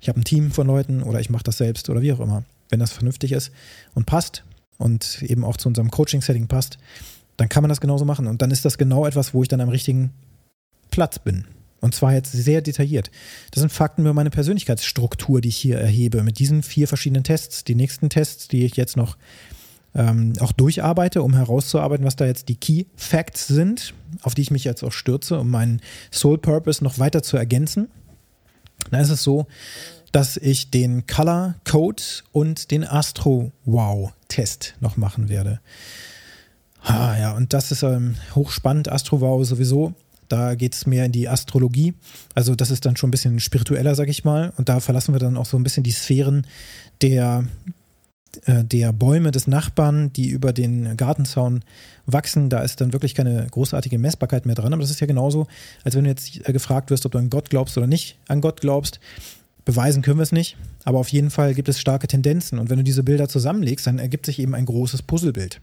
Ich 0.01 0.09
habe 0.09 0.19
ein 0.19 0.23
Team 0.23 0.51
von 0.51 0.67
Leuten 0.67 1.03
oder 1.03 1.19
ich 1.19 1.29
mache 1.29 1.43
das 1.43 1.57
selbst 1.57 1.89
oder 1.89 2.01
wie 2.01 2.13
auch 2.13 2.19
immer. 2.19 2.43
Wenn 2.69 2.79
das 2.79 2.91
vernünftig 2.91 3.31
ist 3.31 3.51
und 3.93 4.05
passt 4.05 4.43
und 4.77 5.21
eben 5.23 5.43
auch 5.43 5.57
zu 5.57 5.67
unserem 5.67 5.91
Coaching-Setting 5.91 6.47
passt, 6.47 6.77
dann 7.37 7.49
kann 7.49 7.63
man 7.63 7.69
das 7.69 7.81
genauso 7.81 8.05
machen. 8.05 8.27
Und 8.27 8.41
dann 8.41 8.51
ist 8.51 8.65
das 8.65 8.77
genau 8.77 9.05
etwas, 9.05 9.33
wo 9.33 9.41
ich 9.41 9.49
dann 9.49 9.61
am 9.61 9.69
richtigen 9.69 10.11
Platz 10.91 11.19
bin. 11.19 11.45
Und 11.81 11.95
zwar 11.95 12.13
jetzt 12.13 12.31
sehr 12.31 12.61
detailliert. 12.61 13.09
Das 13.49 13.61
sind 13.61 13.71
Fakten 13.71 14.01
über 14.01 14.13
meine 14.13 14.29
Persönlichkeitsstruktur, 14.29 15.41
die 15.41 15.49
ich 15.49 15.57
hier 15.57 15.79
erhebe, 15.79 16.23
mit 16.23 16.37
diesen 16.39 16.61
vier 16.63 16.87
verschiedenen 16.87 17.23
Tests. 17.23 17.63
Die 17.63 17.75
nächsten 17.75 18.09
Tests, 18.09 18.47
die 18.47 18.65
ich 18.65 18.77
jetzt 18.77 18.95
noch 18.95 19.17
ähm, 19.95 20.33
auch 20.39 20.51
durcharbeite, 20.51 21.23
um 21.23 21.33
herauszuarbeiten, 21.33 22.05
was 22.05 22.15
da 22.15 22.25
jetzt 22.25 22.49
die 22.49 22.55
Key 22.55 22.85
Facts 22.95 23.47
sind, 23.47 23.93
auf 24.21 24.35
die 24.35 24.43
ich 24.43 24.51
mich 24.51 24.63
jetzt 24.63 24.83
auch 24.83 24.91
stürze, 24.91 25.39
um 25.39 25.49
meinen 25.49 25.81
Soul 26.11 26.37
Purpose 26.37 26.83
noch 26.83 26.99
weiter 26.99 27.23
zu 27.23 27.35
ergänzen. 27.35 27.89
Dann 28.91 29.01
ist 29.01 29.09
es 29.09 29.23
so, 29.23 29.47
dass 30.11 30.37
ich 30.37 30.71
den 30.71 31.07
Color 31.07 31.55
Code 31.63 32.03
und 32.31 32.71
den 32.71 32.83
Astro 32.83 33.51
Wow 33.65 34.13
Test 34.27 34.75
noch 34.79 34.97
machen 34.97 35.29
werde. 35.29 35.59
Ah, 36.83 37.15
ja, 37.17 37.35
und 37.35 37.53
das 37.53 37.71
ist 37.71 37.83
ähm, 37.83 38.15
hochspannend. 38.33 38.91
Astro 38.91 39.21
Wow 39.21 39.45
sowieso. 39.45 39.93
Da 40.31 40.55
geht 40.55 40.73
es 40.73 40.85
mehr 40.85 41.05
in 41.05 41.11
die 41.11 41.27
Astrologie. 41.27 41.93
Also 42.35 42.55
das 42.55 42.71
ist 42.71 42.85
dann 42.85 42.95
schon 42.95 43.09
ein 43.09 43.11
bisschen 43.11 43.39
spiritueller, 43.39 43.95
sag 43.95 44.07
ich 44.09 44.23
mal. 44.23 44.53
Und 44.57 44.69
da 44.69 44.79
verlassen 44.79 45.13
wir 45.13 45.19
dann 45.19 45.37
auch 45.37 45.45
so 45.45 45.57
ein 45.57 45.63
bisschen 45.63 45.83
die 45.83 45.91
Sphären 45.91 46.47
der, 47.01 47.45
äh, 48.45 48.63
der 48.63 48.93
Bäume 48.93 49.31
des 49.31 49.47
Nachbarn, 49.47 50.13
die 50.13 50.29
über 50.29 50.53
den 50.53 50.95
Gartenzaun 50.95 51.63
wachsen. 52.05 52.49
Da 52.49 52.61
ist 52.61 52.79
dann 52.79 52.93
wirklich 52.93 53.15
keine 53.15 53.47
großartige 53.51 53.97
Messbarkeit 53.99 54.45
mehr 54.45 54.55
dran. 54.55 54.73
Aber 54.73 54.81
das 54.81 54.91
ist 54.91 55.01
ja 55.01 55.07
genauso, 55.07 55.47
als 55.83 55.95
wenn 55.95 56.05
du 56.05 56.09
jetzt 56.09 56.47
äh, 56.47 56.53
gefragt 56.53 56.89
wirst, 56.89 57.05
ob 57.05 57.11
du 57.11 57.17
an 57.17 57.29
Gott 57.29 57.49
glaubst 57.49 57.77
oder 57.77 57.87
nicht 57.87 58.17
an 58.27 58.41
Gott 58.41 58.61
glaubst. 58.61 58.99
Beweisen 59.65 60.01
können 60.01 60.17
wir 60.17 60.23
es 60.23 60.31
nicht, 60.31 60.57
aber 60.85 60.97
auf 60.97 61.09
jeden 61.09 61.29
Fall 61.29 61.53
gibt 61.53 61.69
es 61.69 61.79
starke 61.79 62.07
Tendenzen. 62.07 62.57
Und 62.57 62.69
wenn 62.69 62.77
du 62.77 62.83
diese 62.83 63.03
Bilder 63.03 63.29
zusammenlegst, 63.29 63.85
dann 63.85 63.99
ergibt 63.99 64.25
sich 64.25 64.39
eben 64.39 64.55
ein 64.55 64.65
großes 64.65 65.03
Puzzlebild. 65.03 65.61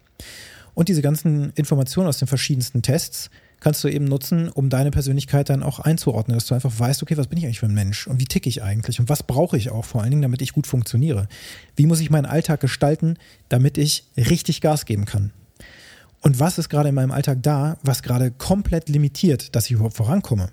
Und 0.74 0.88
diese 0.88 1.02
ganzen 1.02 1.50
Informationen 1.54 2.08
aus 2.08 2.18
den 2.18 2.28
verschiedensten 2.28 2.82
Tests 2.82 3.30
kannst 3.60 3.82
du 3.82 3.88
eben 3.88 4.04
nutzen, 4.04 4.48
um 4.48 4.70
deine 4.70 4.90
Persönlichkeit 4.90 5.48
dann 5.48 5.62
auch 5.62 5.80
einzuordnen, 5.80 6.36
dass 6.36 6.46
du 6.46 6.54
einfach 6.54 6.72
weißt, 6.76 7.02
okay, 7.02 7.16
was 7.16 7.26
bin 7.26 7.38
ich 7.38 7.44
eigentlich 7.44 7.60
für 7.60 7.66
ein 7.66 7.74
Mensch 7.74 8.06
und 8.06 8.20
wie 8.20 8.26
ticke 8.26 8.48
ich 8.48 8.62
eigentlich 8.62 9.00
und 9.00 9.08
was 9.08 9.22
brauche 9.22 9.56
ich 9.56 9.70
auch 9.70 9.84
vor 9.84 10.00
allen 10.00 10.10
Dingen, 10.10 10.22
damit 10.22 10.42
ich 10.42 10.52
gut 10.52 10.66
funktioniere. 10.66 11.28
Wie 11.76 11.86
muss 11.86 12.00
ich 12.00 12.10
meinen 12.10 12.26
Alltag 12.26 12.60
gestalten, 12.60 13.16
damit 13.48 13.78
ich 13.78 14.04
richtig 14.16 14.60
Gas 14.60 14.84
geben 14.84 15.04
kann? 15.04 15.32
Und 16.20 16.40
was 16.40 16.58
ist 16.58 16.68
gerade 16.68 16.88
in 16.88 16.94
meinem 16.94 17.12
Alltag 17.12 17.38
da, 17.42 17.78
was 17.82 18.02
gerade 18.02 18.30
komplett 18.30 18.88
limitiert, 18.88 19.54
dass 19.54 19.66
ich 19.66 19.72
überhaupt 19.72 19.96
vorankomme? 19.96 20.50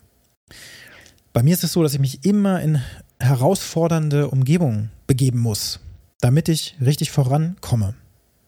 Bei 1.33 1.43
mir 1.43 1.53
ist 1.53 1.63
es 1.63 1.73
so, 1.73 1.83
dass 1.83 1.93
ich 1.93 1.99
mich 1.99 2.23
immer 2.23 2.61
in 2.61 2.81
herausfordernde 3.19 4.29
Umgebungen 4.29 4.91
begeben 5.07 5.39
muss, 5.39 5.79
damit 6.21 6.49
ich 6.49 6.75
richtig 6.79 7.11
vorankomme. 7.11 7.95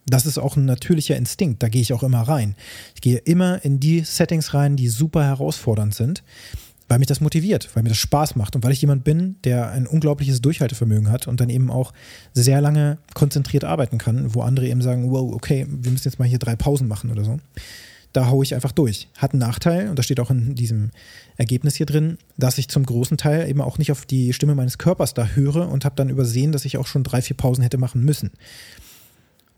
Das 0.08 0.26
ist 0.26 0.38
auch 0.38 0.56
ein 0.56 0.64
natürlicher 0.64 1.16
Instinkt, 1.16 1.62
da 1.62 1.68
gehe 1.68 1.82
ich 1.82 1.92
auch 1.92 2.02
immer 2.02 2.22
rein. 2.22 2.54
Ich 2.94 3.00
gehe 3.00 3.18
immer 3.18 3.64
in 3.64 3.80
die 3.80 4.00
Settings 4.00 4.54
rein, 4.54 4.76
die 4.76 4.88
super 4.88 5.24
herausfordernd 5.24 5.94
sind, 5.94 6.22
weil 6.88 6.98
mich 6.98 7.08
das 7.08 7.20
motiviert, 7.20 7.68
weil 7.74 7.82
mir 7.82 7.90
das 7.90 7.98
Spaß 7.98 8.36
macht 8.36 8.56
und 8.56 8.64
weil 8.64 8.72
ich 8.72 8.80
jemand 8.80 9.04
bin, 9.04 9.36
der 9.44 9.70
ein 9.70 9.86
unglaubliches 9.86 10.40
Durchhaltevermögen 10.40 11.10
hat 11.10 11.28
und 11.28 11.40
dann 11.40 11.50
eben 11.50 11.70
auch 11.70 11.92
sehr 12.32 12.60
lange 12.60 12.98
konzentriert 13.14 13.64
arbeiten 13.64 13.98
kann, 13.98 14.34
wo 14.34 14.40
andere 14.40 14.68
eben 14.68 14.80
sagen, 14.80 15.10
wow, 15.10 15.32
okay, 15.34 15.66
wir 15.68 15.90
müssen 15.90 16.08
jetzt 16.08 16.18
mal 16.18 16.28
hier 16.28 16.38
drei 16.38 16.56
Pausen 16.56 16.88
machen 16.88 17.10
oder 17.10 17.24
so 17.24 17.38
da 18.12 18.28
haue 18.28 18.44
ich 18.44 18.54
einfach 18.54 18.72
durch. 18.72 19.08
Hat 19.16 19.32
einen 19.32 19.40
Nachteil, 19.40 19.88
und 19.88 19.98
das 19.98 20.06
steht 20.06 20.20
auch 20.20 20.30
in 20.30 20.54
diesem 20.54 20.90
Ergebnis 21.36 21.76
hier 21.76 21.86
drin, 21.86 22.18
dass 22.36 22.58
ich 22.58 22.68
zum 22.68 22.84
großen 22.84 23.16
Teil 23.16 23.48
eben 23.48 23.60
auch 23.60 23.78
nicht 23.78 23.92
auf 23.92 24.06
die 24.06 24.32
Stimme 24.32 24.54
meines 24.54 24.78
Körpers 24.78 25.14
da 25.14 25.28
höre 25.28 25.68
und 25.68 25.84
habe 25.84 25.96
dann 25.96 26.08
übersehen, 26.08 26.52
dass 26.52 26.64
ich 26.64 26.78
auch 26.78 26.86
schon 26.86 27.04
drei, 27.04 27.22
vier 27.22 27.36
Pausen 27.36 27.62
hätte 27.62 27.78
machen 27.78 28.04
müssen. 28.04 28.32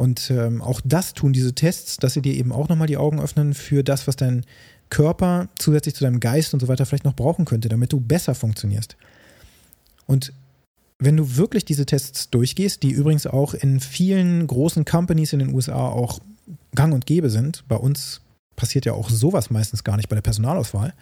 Und 0.01 0.31
ähm, 0.31 0.63
auch 0.63 0.81
das 0.83 1.13
tun 1.13 1.35
diese 1.35 1.55
Tests, 1.55 1.99
dass 1.99 2.15
sie 2.15 2.23
dir 2.23 2.33
eben 2.33 2.53
auch 2.53 2.71
nochmal 2.71 2.87
die 2.87 2.97
Augen 2.97 3.21
öffnen 3.21 3.53
für 3.53 3.85
das, 3.85 4.07
was 4.07 4.17
dein 4.17 4.47
Körper 4.89 5.51
zusätzlich 5.59 5.95
zu 5.95 6.05
deinem 6.05 6.21
Geist 6.21 6.55
und 6.55 6.61
so 6.61 6.69
weiter 6.69 6.87
vielleicht 6.87 7.05
noch 7.05 7.15
brauchen 7.15 7.45
könnte, 7.45 7.69
damit 7.69 7.93
du 7.93 8.01
besser 8.01 8.35
funktionierst. 8.35 8.97
Und 10.07 10.33
wenn 10.99 11.19
du 11.19 11.37
wirklich 11.37 11.67
diese 11.67 11.85
Tests 11.85 12.31
durchgehst, 12.31 12.83
die 12.83 12.93
übrigens 12.93 13.27
auch 13.27 13.53
in 13.53 13.79
vielen 13.79 14.47
großen 14.47 14.87
Companies 14.87 15.35
in 15.35 15.41
den 15.41 15.53
USA 15.53 15.89
auch 15.89 16.21
gang 16.75 16.95
und 16.95 17.05
gäbe 17.05 17.29
sind, 17.29 17.69
bei 17.69 17.77
uns 17.77 18.23
passiert 18.57 18.87
ja 18.87 18.95
auch 18.95 19.11
sowas 19.11 19.51
meistens 19.51 19.85
gar 19.85 19.99
nicht 19.99 20.09
bei 20.09 20.17
der 20.17 20.23
Personalauswahl. 20.23 20.95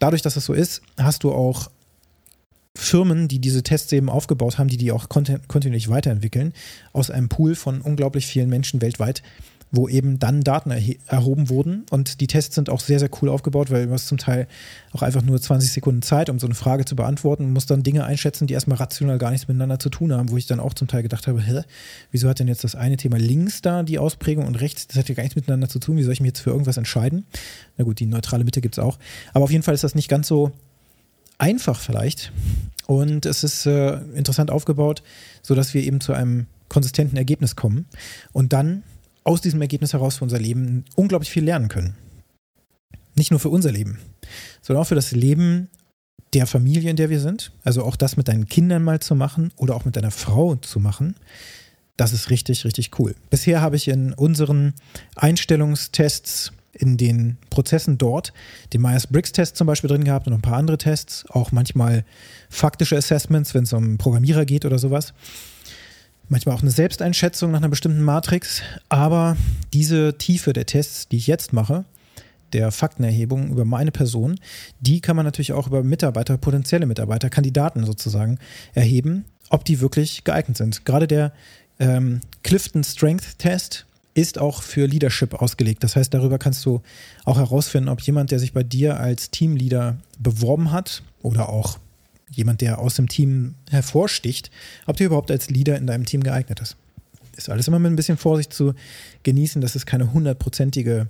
Dadurch, 0.00 0.20
dass 0.20 0.36
es 0.36 0.44
so 0.44 0.52
ist, 0.52 0.82
hast 0.98 1.24
du 1.24 1.32
auch 1.32 1.70
Firmen, 2.78 3.28
die 3.28 3.40
diese 3.40 3.62
Tests 3.62 3.92
eben 3.92 4.08
aufgebaut 4.08 4.58
haben, 4.58 4.68
die 4.68 4.76
die 4.76 4.92
auch 4.92 5.08
kontinuierlich 5.08 5.88
weiterentwickeln, 5.88 6.52
aus 6.92 7.10
einem 7.10 7.28
Pool 7.28 7.54
von 7.54 7.80
unglaublich 7.80 8.26
vielen 8.26 8.48
Menschen 8.48 8.80
weltweit 8.80 9.22
wo 9.70 9.88
eben 9.88 10.18
dann 10.18 10.42
Daten 10.42 10.70
erhoben 11.06 11.48
wurden. 11.48 11.84
Und 11.90 12.20
die 12.20 12.26
Tests 12.26 12.54
sind 12.54 12.70
auch 12.70 12.80
sehr, 12.80 12.98
sehr 12.98 13.10
cool 13.20 13.28
aufgebaut, 13.28 13.70
weil 13.70 13.86
du 13.86 13.92
hast 13.92 14.08
zum 14.08 14.18
Teil 14.18 14.48
auch 14.92 15.02
einfach 15.02 15.22
nur 15.22 15.40
20 15.40 15.70
Sekunden 15.70 16.02
Zeit, 16.02 16.30
um 16.30 16.38
so 16.38 16.46
eine 16.46 16.54
Frage 16.54 16.84
zu 16.84 16.96
beantworten 16.96 17.44
und 17.44 17.52
musst 17.52 17.70
dann 17.70 17.82
Dinge 17.82 18.04
einschätzen, 18.04 18.46
die 18.46 18.54
erstmal 18.54 18.78
rational 18.78 19.18
gar 19.18 19.30
nichts 19.30 19.48
miteinander 19.48 19.78
zu 19.78 19.90
tun 19.90 20.12
haben, 20.12 20.30
wo 20.30 20.36
ich 20.36 20.46
dann 20.46 20.60
auch 20.60 20.74
zum 20.74 20.88
Teil 20.88 21.02
gedacht 21.02 21.26
habe, 21.26 21.42
hä, 21.42 21.62
wieso 22.10 22.28
hat 22.28 22.38
denn 22.38 22.48
jetzt 22.48 22.64
das 22.64 22.74
eine 22.74 22.96
Thema 22.96 23.18
links 23.18 23.60
da 23.60 23.82
die 23.82 23.98
Ausprägung 23.98 24.46
und 24.46 24.56
rechts, 24.56 24.86
das 24.86 24.96
hat 24.96 25.08
ja 25.08 25.14
gar 25.14 25.22
nichts 25.22 25.36
miteinander 25.36 25.68
zu 25.68 25.78
tun, 25.78 25.96
wie 25.96 26.02
soll 26.02 26.12
ich 26.12 26.20
mich 26.20 26.28
jetzt 26.28 26.40
für 26.40 26.50
irgendwas 26.50 26.76
entscheiden? 26.76 27.26
Na 27.76 27.84
gut, 27.84 28.00
die 28.00 28.06
neutrale 28.06 28.44
Mitte 28.44 28.60
gibt 28.60 28.76
es 28.76 28.78
auch. 28.78 28.98
Aber 29.34 29.44
auf 29.44 29.50
jeden 29.50 29.62
Fall 29.62 29.74
ist 29.74 29.84
das 29.84 29.94
nicht 29.94 30.08
ganz 30.08 30.28
so 30.28 30.52
einfach 31.38 31.80
vielleicht. 31.80 32.32
Und 32.86 33.26
es 33.26 33.44
ist 33.44 33.66
äh, 33.66 33.98
interessant 34.14 34.50
aufgebaut, 34.50 35.02
sodass 35.42 35.74
wir 35.74 35.82
eben 35.82 36.00
zu 36.00 36.12
einem 36.12 36.46
konsistenten 36.68 37.16
Ergebnis 37.16 37.56
kommen. 37.56 37.86
Und 38.32 38.52
dann 38.52 38.82
aus 39.24 39.40
diesem 39.40 39.60
Ergebnis 39.60 39.92
heraus 39.92 40.16
für 40.16 40.24
unser 40.24 40.38
Leben 40.38 40.84
unglaublich 40.94 41.30
viel 41.30 41.44
lernen 41.44 41.68
können. 41.68 41.96
Nicht 43.14 43.30
nur 43.30 43.40
für 43.40 43.50
unser 43.50 43.72
Leben, 43.72 43.98
sondern 44.62 44.82
auch 44.82 44.88
für 44.88 44.94
das 44.94 45.12
Leben 45.12 45.68
der 46.34 46.46
Familie, 46.46 46.90
in 46.90 46.96
der 46.96 47.10
wir 47.10 47.20
sind. 47.20 47.52
Also 47.64 47.84
auch 47.84 47.96
das 47.96 48.16
mit 48.16 48.28
deinen 48.28 48.48
Kindern 48.48 48.82
mal 48.82 49.00
zu 49.00 49.14
machen 49.14 49.52
oder 49.56 49.74
auch 49.74 49.84
mit 49.84 49.96
deiner 49.96 50.10
Frau 50.10 50.56
zu 50.56 50.80
machen. 50.80 51.16
Das 51.96 52.12
ist 52.12 52.30
richtig, 52.30 52.64
richtig 52.64 52.98
cool. 52.98 53.14
Bisher 53.28 53.60
habe 53.60 53.76
ich 53.76 53.88
in 53.88 54.12
unseren 54.12 54.74
Einstellungstests 55.16 56.52
in 56.72 56.96
den 56.96 57.38
Prozessen 57.50 57.98
dort 57.98 58.32
den 58.72 58.82
Myers-Briggs-Test 58.82 59.56
zum 59.56 59.66
Beispiel 59.66 59.88
drin 59.88 60.04
gehabt 60.04 60.26
und 60.26 60.32
ein 60.32 60.42
paar 60.42 60.56
andere 60.56 60.78
Tests, 60.78 61.24
auch 61.30 61.52
manchmal 61.52 62.04
faktische 62.48 62.96
Assessments, 62.96 63.54
wenn 63.54 63.64
es 63.64 63.72
um 63.72 63.98
Programmierer 63.98 64.44
geht 64.44 64.64
oder 64.64 64.78
sowas 64.78 65.14
manchmal 66.28 66.54
auch 66.54 66.62
eine 66.62 66.70
Selbsteinschätzung 66.70 67.50
nach 67.50 67.58
einer 67.58 67.68
bestimmten 67.68 68.02
Matrix. 68.02 68.62
Aber 68.88 69.36
diese 69.72 70.16
Tiefe 70.18 70.52
der 70.52 70.66
Tests, 70.66 71.08
die 71.08 71.16
ich 71.16 71.26
jetzt 71.26 71.52
mache, 71.52 71.84
der 72.52 72.70
Faktenerhebung 72.70 73.50
über 73.50 73.64
meine 73.64 73.92
Person, 73.92 74.38
die 74.80 75.00
kann 75.00 75.16
man 75.16 75.24
natürlich 75.24 75.52
auch 75.52 75.66
über 75.66 75.82
Mitarbeiter, 75.82 76.38
potenzielle 76.38 76.86
Mitarbeiter, 76.86 77.28
Kandidaten 77.28 77.84
sozusagen 77.84 78.38
erheben, 78.74 79.24
ob 79.50 79.64
die 79.64 79.80
wirklich 79.80 80.24
geeignet 80.24 80.56
sind. 80.56 80.84
Gerade 80.84 81.06
der 81.06 81.32
ähm, 81.78 82.20
Clifton 82.42 82.84
Strength 82.84 83.38
Test 83.38 83.86
ist 84.18 84.38
auch 84.38 84.64
für 84.64 84.86
Leadership 84.86 85.32
ausgelegt. 85.34 85.84
Das 85.84 85.94
heißt, 85.94 86.12
darüber 86.12 86.38
kannst 86.38 86.66
du 86.66 86.82
auch 87.24 87.38
herausfinden, 87.38 87.88
ob 87.88 88.00
jemand, 88.00 88.32
der 88.32 88.40
sich 88.40 88.52
bei 88.52 88.64
dir 88.64 88.98
als 88.98 89.30
Teamleader 89.30 89.96
beworben 90.18 90.72
hat 90.72 91.04
oder 91.22 91.48
auch 91.48 91.78
jemand, 92.32 92.60
der 92.60 92.80
aus 92.80 92.96
dem 92.96 93.08
Team 93.08 93.54
hervorsticht, 93.70 94.50
ob 94.86 94.96
der 94.96 95.06
überhaupt 95.06 95.30
als 95.30 95.50
Leader 95.50 95.76
in 95.76 95.86
deinem 95.86 96.04
Team 96.04 96.24
geeignet 96.24 96.58
ist. 96.58 96.76
Ist 97.36 97.48
alles 97.48 97.68
immer 97.68 97.78
mit 97.78 97.92
ein 97.92 97.96
bisschen 97.96 98.18
Vorsicht 98.18 98.52
zu 98.52 98.74
genießen. 99.22 99.62
Das 99.62 99.76
ist 99.76 99.86
keine 99.86 100.12
hundertprozentige 100.12 101.06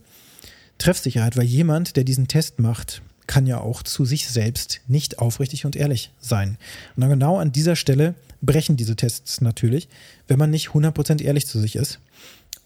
Treffsicherheit, 0.77 1.39
weil 1.39 1.47
jemand, 1.47 1.97
der 1.97 2.05
diesen 2.05 2.29
Test 2.29 2.59
macht, 2.59 3.01
kann 3.27 3.47
ja 3.47 3.59
auch 3.59 3.83
zu 3.83 4.05
sich 4.05 4.29
selbst 4.29 4.83
nicht 4.87 5.19
aufrichtig 5.19 5.65
und 5.65 5.77
ehrlich 5.77 6.13
sein. 6.21 6.59
Und 6.95 7.01
dann 7.01 7.11
genau 7.11 7.39
an 7.39 7.53
dieser 7.53 7.75
Stelle 7.75 8.15
brechen 8.43 8.77
diese 8.77 8.97
Tests 8.97 9.41
natürlich, 9.41 9.89
wenn 10.29 10.39
man 10.39 10.51
nicht 10.51 10.69
100% 10.69 11.23
ehrlich 11.23 11.47
zu 11.47 11.59
sich 11.59 11.75
ist 11.75 12.01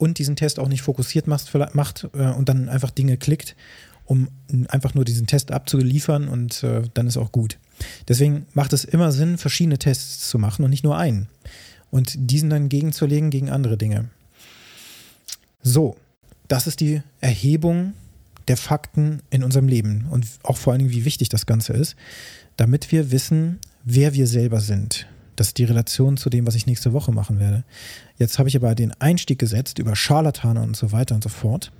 und 0.03 0.19
diesen 0.19 0.35
Test 0.35 0.59
auch 0.59 0.67
nicht 0.67 0.83
fokussiert 0.83 1.29
macht, 1.29 1.55
macht 1.75 2.09
äh, 2.13 2.27
und 2.33 2.49
dann 2.49 2.69
einfach 2.69 2.91
Dinge 2.91 3.17
klickt, 3.17 3.55
um 4.05 4.27
einfach 4.67 4.95
nur 4.95 5.05
diesen 5.05 5.29
Test 5.29 5.53
abzuliefern 5.53 6.27
und 6.27 6.65
äh, 6.65 6.83
dann 6.95 7.07
ist 7.07 7.17
auch 7.17 7.31
gut. 7.31 7.59
Deswegen 8.09 8.47
macht 8.53 8.73
es 8.73 8.85
immer 8.85 9.13
Sinn, 9.13 9.39
verschiedene 9.39 9.79
Tests 9.79 10.29
zu 10.29 10.41
machen 10.41 10.65
und 10.65 10.71
nicht 10.71 10.83
nur 10.83 10.99
einen. 10.99 11.29
Und 11.93 12.15
diesen 12.17 12.51
dann 12.51 12.69
gegenzulegen 12.69 13.31
gegen 13.31 13.49
andere 13.49 13.77
Dinge. 13.77 14.11
So, 15.63 15.97
das 16.49 16.67
ist 16.67 16.81
die 16.81 17.03
Erhebung 17.21 17.93
der 18.49 18.57
Fakten 18.57 19.21
in 19.31 19.45
unserem 19.45 19.69
Leben 19.69 20.09
und 20.11 20.27
auch 20.43 20.57
vor 20.57 20.73
allen 20.73 20.81
Dingen, 20.81 20.91
wie 20.91 21.05
wichtig 21.05 21.29
das 21.29 21.47
Ganze 21.47 21.75
ist, 21.75 21.95
damit 22.57 22.91
wir 22.91 23.13
wissen, 23.13 23.61
wer 23.85 24.15
wir 24.15 24.27
selber 24.27 24.61
sind. 24.61 25.07
Das 25.37 25.49
ist 25.49 25.59
die 25.59 25.65
Relation 25.65 26.17
zu 26.17 26.31
dem, 26.31 26.47
was 26.47 26.55
ich 26.55 26.67
nächste 26.67 26.93
Woche 26.93 27.13
machen 27.13 27.39
werde. 27.39 27.65
Jetzt 28.19 28.39
habe 28.39 28.49
ich 28.49 28.57
aber 28.57 28.75
den 28.75 28.93
Einstieg 29.01 29.39
gesetzt 29.39 29.79
über 29.79 29.97
Scharlatane 29.97 30.63
und 30.63 30.77
so 30.77 30.93
weiter 30.93 31.15
und 31.15 31.25
so 31.25 31.31
fort. 31.31 31.73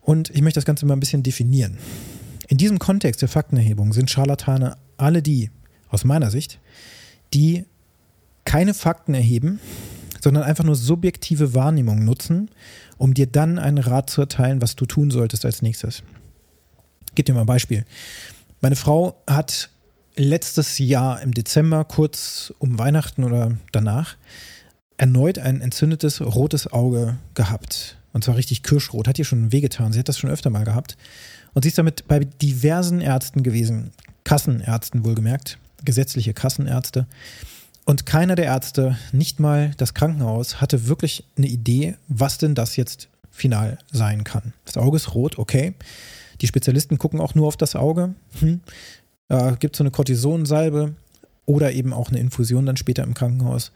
Und 0.00 0.30
ich 0.30 0.42
möchte 0.42 0.58
das 0.58 0.64
Ganze 0.64 0.86
mal 0.86 0.94
ein 0.94 1.00
bisschen 1.00 1.22
definieren. 1.22 1.78
In 2.48 2.56
diesem 2.56 2.78
Kontext 2.78 3.22
der 3.22 3.28
Faktenerhebung 3.28 3.92
sind 3.92 4.10
Scharlatane 4.10 4.76
alle 4.96 5.22
die, 5.22 5.50
aus 5.88 6.04
meiner 6.04 6.30
Sicht, 6.30 6.58
die 7.34 7.64
keine 8.44 8.74
Fakten 8.74 9.14
erheben, 9.14 9.60
sondern 10.20 10.42
einfach 10.42 10.64
nur 10.64 10.74
subjektive 10.74 11.54
Wahrnehmung 11.54 12.04
nutzen, 12.04 12.50
um 12.98 13.14
dir 13.14 13.26
dann 13.26 13.58
einen 13.58 13.78
Rat 13.78 14.10
zu 14.10 14.20
erteilen, 14.20 14.60
was 14.60 14.76
du 14.76 14.86
tun 14.86 15.10
solltest 15.10 15.44
als 15.44 15.62
nächstes. 15.62 16.02
Gebe 17.14 17.26
dir 17.26 17.34
mal 17.34 17.40
ein 17.42 17.46
Beispiel. 17.46 17.84
Meine 18.60 18.76
Frau 18.76 19.22
hat 19.28 19.70
letztes 20.20 20.78
Jahr 20.78 21.22
im 21.22 21.32
Dezember, 21.32 21.84
kurz 21.84 22.52
um 22.58 22.78
Weihnachten 22.78 23.24
oder 23.24 23.56
danach, 23.72 24.16
erneut 24.96 25.38
ein 25.38 25.60
entzündetes 25.60 26.20
rotes 26.20 26.70
Auge 26.72 27.16
gehabt. 27.34 27.96
Und 28.12 28.24
zwar 28.24 28.36
richtig 28.36 28.62
kirschrot. 28.62 29.08
Hat 29.08 29.18
ihr 29.18 29.24
schon 29.24 29.50
wehgetan. 29.52 29.92
Sie 29.92 29.98
hat 29.98 30.08
das 30.08 30.18
schon 30.18 30.30
öfter 30.30 30.50
mal 30.50 30.64
gehabt. 30.64 30.96
Und 31.54 31.62
sie 31.62 31.68
ist 31.68 31.78
damit 31.78 32.06
bei 32.06 32.20
diversen 32.20 33.00
Ärzten 33.00 33.42
gewesen. 33.42 33.92
Kassenärzten 34.24 35.04
wohlgemerkt. 35.04 35.58
Gesetzliche 35.84 36.34
Kassenärzte. 36.34 37.06
Und 37.86 38.04
keiner 38.04 38.34
der 38.34 38.44
Ärzte, 38.44 38.98
nicht 39.12 39.40
mal 39.40 39.72
das 39.78 39.94
Krankenhaus, 39.94 40.60
hatte 40.60 40.86
wirklich 40.86 41.24
eine 41.38 41.46
Idee, 41.46 41.96
was 42.08 42.36
denn 42.36 42.54
das 42.54 42.76
jetzt 42.76 43.08
final 43.30 43.78
sein 43.90 44.24
kann. 44.24 44.52
Das 44.66 44.76
Auge 44.76 44.96
ist 44.96 45.14
rot, 45.14 45.38
okay. 45.38 45.74
Die 46.40 46.46
Spezialisten 46.46 46.98
gucken 46.98 47.20
auch 47.20 47.34
nur 47.34 47.46
auf 47.46 47.56
das 47.56 47.76
Auge. 47.76 48.14
Hm. 48.38 48.60
Äh, 49.30 49.56
Gibt 49.58 49.76
so 49.76 49.82
eine 49.82 49.90
Cortisonsalbe 49.90 50.94
oder 51.46 51.72
eben 51.72 51.94
auch 51.94 52.10
eine 52.10 52.18
Infusion 52.18 52.66
dann 52.66 52.76
später 52.76 53.02
im 53.02 53.14
Krankenhaus. 53.14 53.72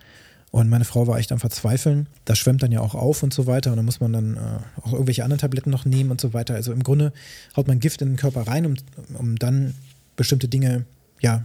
Und 0.51 0.69
meine 0.69 0.85
Frau 0.85 1.09
war 1.09 1.19
echt 1.19 1.33
am 1.33 1.41
Verzweifeln. 1.41 2.07
Das 2.25 2.39
schwemmt 2.39 2.63
dann 2.63 2.71
ja 2.71 2.81
auch 2.81 2.95
auf 2.95 3.23
und 3.23 3.35
so 3.35 3.47
weiter. 3.47 3.71
Und 3.71 3.77
dann 3.77 3.85
muss 3.85 3.99
man 3.99 4.13
dann 4.13 4.37
äh, 4.37 4.81
auch 4.83 4.93
irgendwelche 4.93 5.25
anderen 5.25 5.41
Tabletten 5.41 5.71
noch 5.71 5.85
nehmen 5.85 6.11
und 6.11 6.21
so 6.21 6.33
weiter. 6.33 6.55
Also 6.55 6.73
im 6.73 6.83
Grunde 6.83 7.13
haut 7.57 7.67
man 7.67 7.81
Gift 7.81 8.03
in 8.03 8.11
den 8.11 8.17
Körper 8.17 8.43
rein, 8.43 8.67
um, 8.67 8.75
um 9.19 9.37
dann 9.37 9.75
bestimmte 10.17 10.47
Dinge 10.47 10.85
ja, 11.21 11.45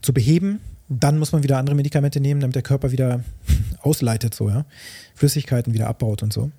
zu 0.00 0.14
beheben. 0.14 0.60
Dann 0.88 1.18
muss 1.18 1.32
man 1.32 1.42
wieder 1.42 1.58
andere 1.58 1.76
Medikamente 1.76 2.20
nehmen, 2.20 2.40
damit 2.40 2.54
der 2.54 2.62
Körper 2.62 2.90
wieder 2.90 3.22
ausleitet, 3.82 4.34
so, 4.34 4.48
ja. 4.48 4.64
Flüssigkeiten 5.14 5.74
wieder 5.74 5.88
abbaut 5.88 6.22
und 6.22 6.32
so. 6.32 6.50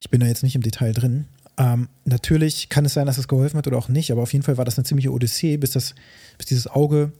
Ich 0.00 0.08
bin 0.08 0.20
da 0.20 0.26
jetzt 0.26 0.42
nicht 0.42 0.54
im 0.54 0.62
Detail 0.62 0.92
drin. 0.92 1.26
Ähm, 1.56 1.88
natürlich 2.04 2.68
kann 2.68 2.84
es 2.84 2.94
sein, 2.94 3.06
dass 3.06 3.18
es 3.18 3.28
geholfen 3.28 3.58
hat 3.58 3.66
oder 3.66 3.78
auch 3.78 3.88
nicht, 3.88 4.10
aber 4.10 4.22
auf 4.22 4.32
jeden 4.32 4.44
Fall 4.44 4.56
war 4.56 4.64
das 4.64 4.78
eine 4.78 4.84
ziemliche 4.84 5.12
Odyssee, 5.12 5.56
bis, 5.56 5.72
das, 5.72 5.94
bis 6.36 6.46
dieses 6.46 6.66
Auge, 6.66 7.12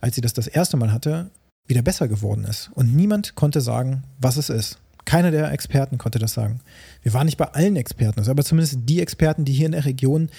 als 0.00 0.14
sie 0.14 0.20
das 0.20 0.32
das 0.32 0.46
erste 0.46 0.76
Mal 0.76 0.92
hatte, 0.92 1.30
wieder 1.66 1.82
besser 1.82 2.08
geworden 2.08 2.44
ist. 2.44 2.70
Und 2.74 2.94
niemand 2.94 3.34
konnte 3.34 3.60
sagen, 3.60 4.04
was 4.18 4.36
es 4.36 4.48
ist. 4.48 4.78
Keiner 5.04 5.30
der 5.30 5.52
Experten 5.52 5.98
konnte 5.98 6.18
das 6.18 6.32
sagen. 6.32 6.60
Wir 7.02 7.12
waren 7.12 7.26
nicht 7.26 7.36
bei 7.36 7.46
allen 7.46 7.76
Experten, 7.76 8.18
also 8.20 8.30
aber 8.30 8.44
zumindest 8.44 8.78
die 8.84 9.02
Experten, 9.02 9.44
die 9.44 9.52
hier 9.52 9.66
in 9.66 9.72
der 9.72 9.84
Region 9.84 10.30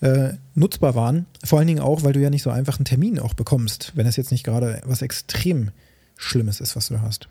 äh, 0.00 0.34
nutzbar 0.54 0.94
waren. 0.94 1.26
Vor 1.44 1.58
allen 1.58 1.68
Dingen 1.68 1.80
auch, 1.80 2.02
weil 2.02 2.14
du 2.14 2.20
ja 2.20 2.30
nicht 2.30 2.42
so 2.42 2.50
einfach 2.50 2.78
einen 2.78 2.86
Termin 2.86 3.18
auch 3.18 3.34
bekommst, 3.34 3.92
wenn 3.94 4.06
es 4.06 4.16
jetzt 4.16 4.30
nicht 4.30 4.44
gerade 4.44 4.80
was 4.84 5.02
extrem 5.02 5.70
Schlimmes 6.16 6.60
ist, 6.60 6.76
was 6.76 6.88
du 6.88 7.02
hast. 7.02 7.28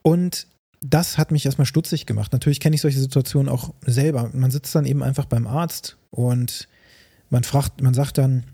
Und 0.00 0.46
das 0.80 1.18
hat 1.18 1.32
mich 1.32 1.44
erstmal 1.44 1.66
stutzig 1.66 2.06
gemacht. 2.06 2.32
Natürlich 2.32 2.60
kenne 2.60 2.74
ich 2.74 2.82
solche 2.82 3.00
Situationen 3.00 3.48
auch 3.48 3.72
selber. 3.84 4.30
Man 4.32 4.50
sitzt 4.50 4.74
dann 4.74 4.84
eben 4.84 5.02
einfach 5.02 5.24
beim 5.24 5.46
Arzt 5.46 5.96
und 6.10 6.68
man 7.30 7.44
fragt, 7.44 7.80
man 7.82 7.94
sagt 7.94 8.18
dann, 8.18 8.44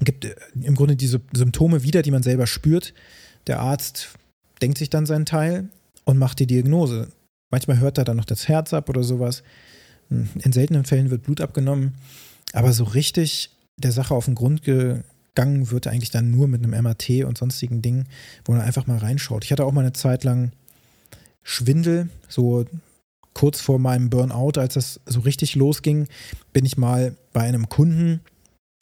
gibt 0.00 0.24
äh, 0.24 0.34
im 0.62 0.74
Grunde 0.74 0.96
diese 0.96 1.20
Symptome 1.32 1.82
wieder, 1.82 2.02
die 2.02 2.10
man 2.10 2.22
selber 2.22 2.46
spürt. 2.46 2.94
Der 3.46 3.60
Arzt 3.60 4.10
denkt 4.60 4.78
sich 4.78 4.90
dann 4.90 5.06
seinen 5.06 5.26
Teil 5.26 5.68
und 6.04 6.18
macht 6.18 6.38
die 6.38 6.46
Diagnose. 6.46 7.08
Manchmal 7.50 7.80
hört 7.80 7.98
er 7.98 8.04
dann 8.04 8.16
noch 8.16 8.24
das 8.24 8.48
Herz 8.48 8.72
ab 8.72 8.88
oder 8.88 9.02
sowas. 9.02 9.42
Hm, 10.08 10.28
in 10.42 10.52
seltenen 10.52 10.84
Fällen 10.84 11.10
wird 11.10 11.24
Blut 11.24 11.40
abgenommen. 11.40 11.94
Aber 12.52 12.72
so 12.72 12.84
richtig 12.84 13.50
der 13.76 13.92
Sache 13.92 14.14
auf 14.14 14.26
den 14.26 14.34
Grund 14.34 14.62
gegangen 14.62 15.70
wird 15.70 15.86
eigentlich 15.86 16.10
dann 16.10 16.30
nur 16.30 16.46
mit 16.48 16.62
einem 16.62 16.82
MRT 16.82 17.24
und 17.24 17.38
sonstigen 17.38 17.82
Dingen, 17.82 18.06
wo 18.44 18.52
man 18.52 18.60
einfach 18.60 18.86
mal 18.86 18.98
reinschaut. 18.98 19.44
Ich 19.44 19.52
hatte 19.52 19.64
auch 19.64 19.72
mal 19.72 19.80
eine 19.80 19.92
Zeit 19.92 20.24
lang 20.24 20.52
Schwindel, 21.42 22.08
so 22.28 22.64
kurz 23.34 23.60
vor 23.60 23.78
meinem 23.78 24.10
Burnout, 24.10 24.58
als 24.58 24.74
das 24.74 25.00
so 25.06 25.20
richtig 25.20 25.54
losging, 25.54 26.08
bin 26.52 26.64
ich 26.64 26.76
mal 26.76 27.16
bei 27.32 27.42
einem 27.42 27.68
Kunden 27.68 28.20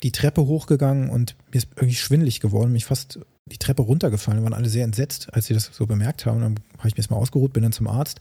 die 0.02 0.12
Treppe 0.12 0.47
hochgegangen 0.47 1.11
und 1.11 1.37
mir 1.52 1.59
ist 1.59 1.69
irgendwie 1.76 1.95
schwindelig 1.95 2.40
geworden, 2.40 2.73
mich 2.73 2.87
fast 2.87 3.21
die 3.47 3.59
Treppe 3.59 3.83
runtergefallen. 3.83 4.43
waren 4.43 4.55
alle 4.55 4.69
sehr 4.69 4.85
entsetzt, 4.85 5.33
als 5.33 5.47
sie 5.47 5.55
das 5.55 5.71
so 5.73 5.87
bemerkt 5.87 6.26
haben. 6.26 6.40
Dann 6.40 6.57
habe 6.79 6.88
ich 6.88 6.95
mir 6.95 7.00
erstmal 7.00 7.21
ausgeruht, 7.21 7.52
bin 7.52 7.62
dann 7.62 7.73
zum 7.73 7.88
Arzt. 7.88 8.21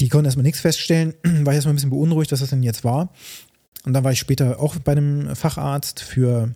Die 0.00 0.08
konnten 0.08 0.24
erstmal 0.24 0.42
nichts 0.42 0.60
feststellen, 0.60 1.14
war 1.22 1.52
ich 1.52 1.56
erstmal 1.56 1.72
ein 1.72 1.76
bisschen 1.76 1.90
beunruhigt, 1.90 2.32
was 2.32 2.40
das 2.40 2.50
denn 2.50 2.62
jetzt 2.62 2.84
war. 2.84 3.10
Und 3.84 3.92
dann 3.92 4.02
war 4.02 4.12
ich 4.12 4.18
später 4.18 4.58
auch 4.60 4.76
bei 4.76 4.92
einem 4.92 5.36
Facharzt 5.36 6.00
für, 6.00 6.54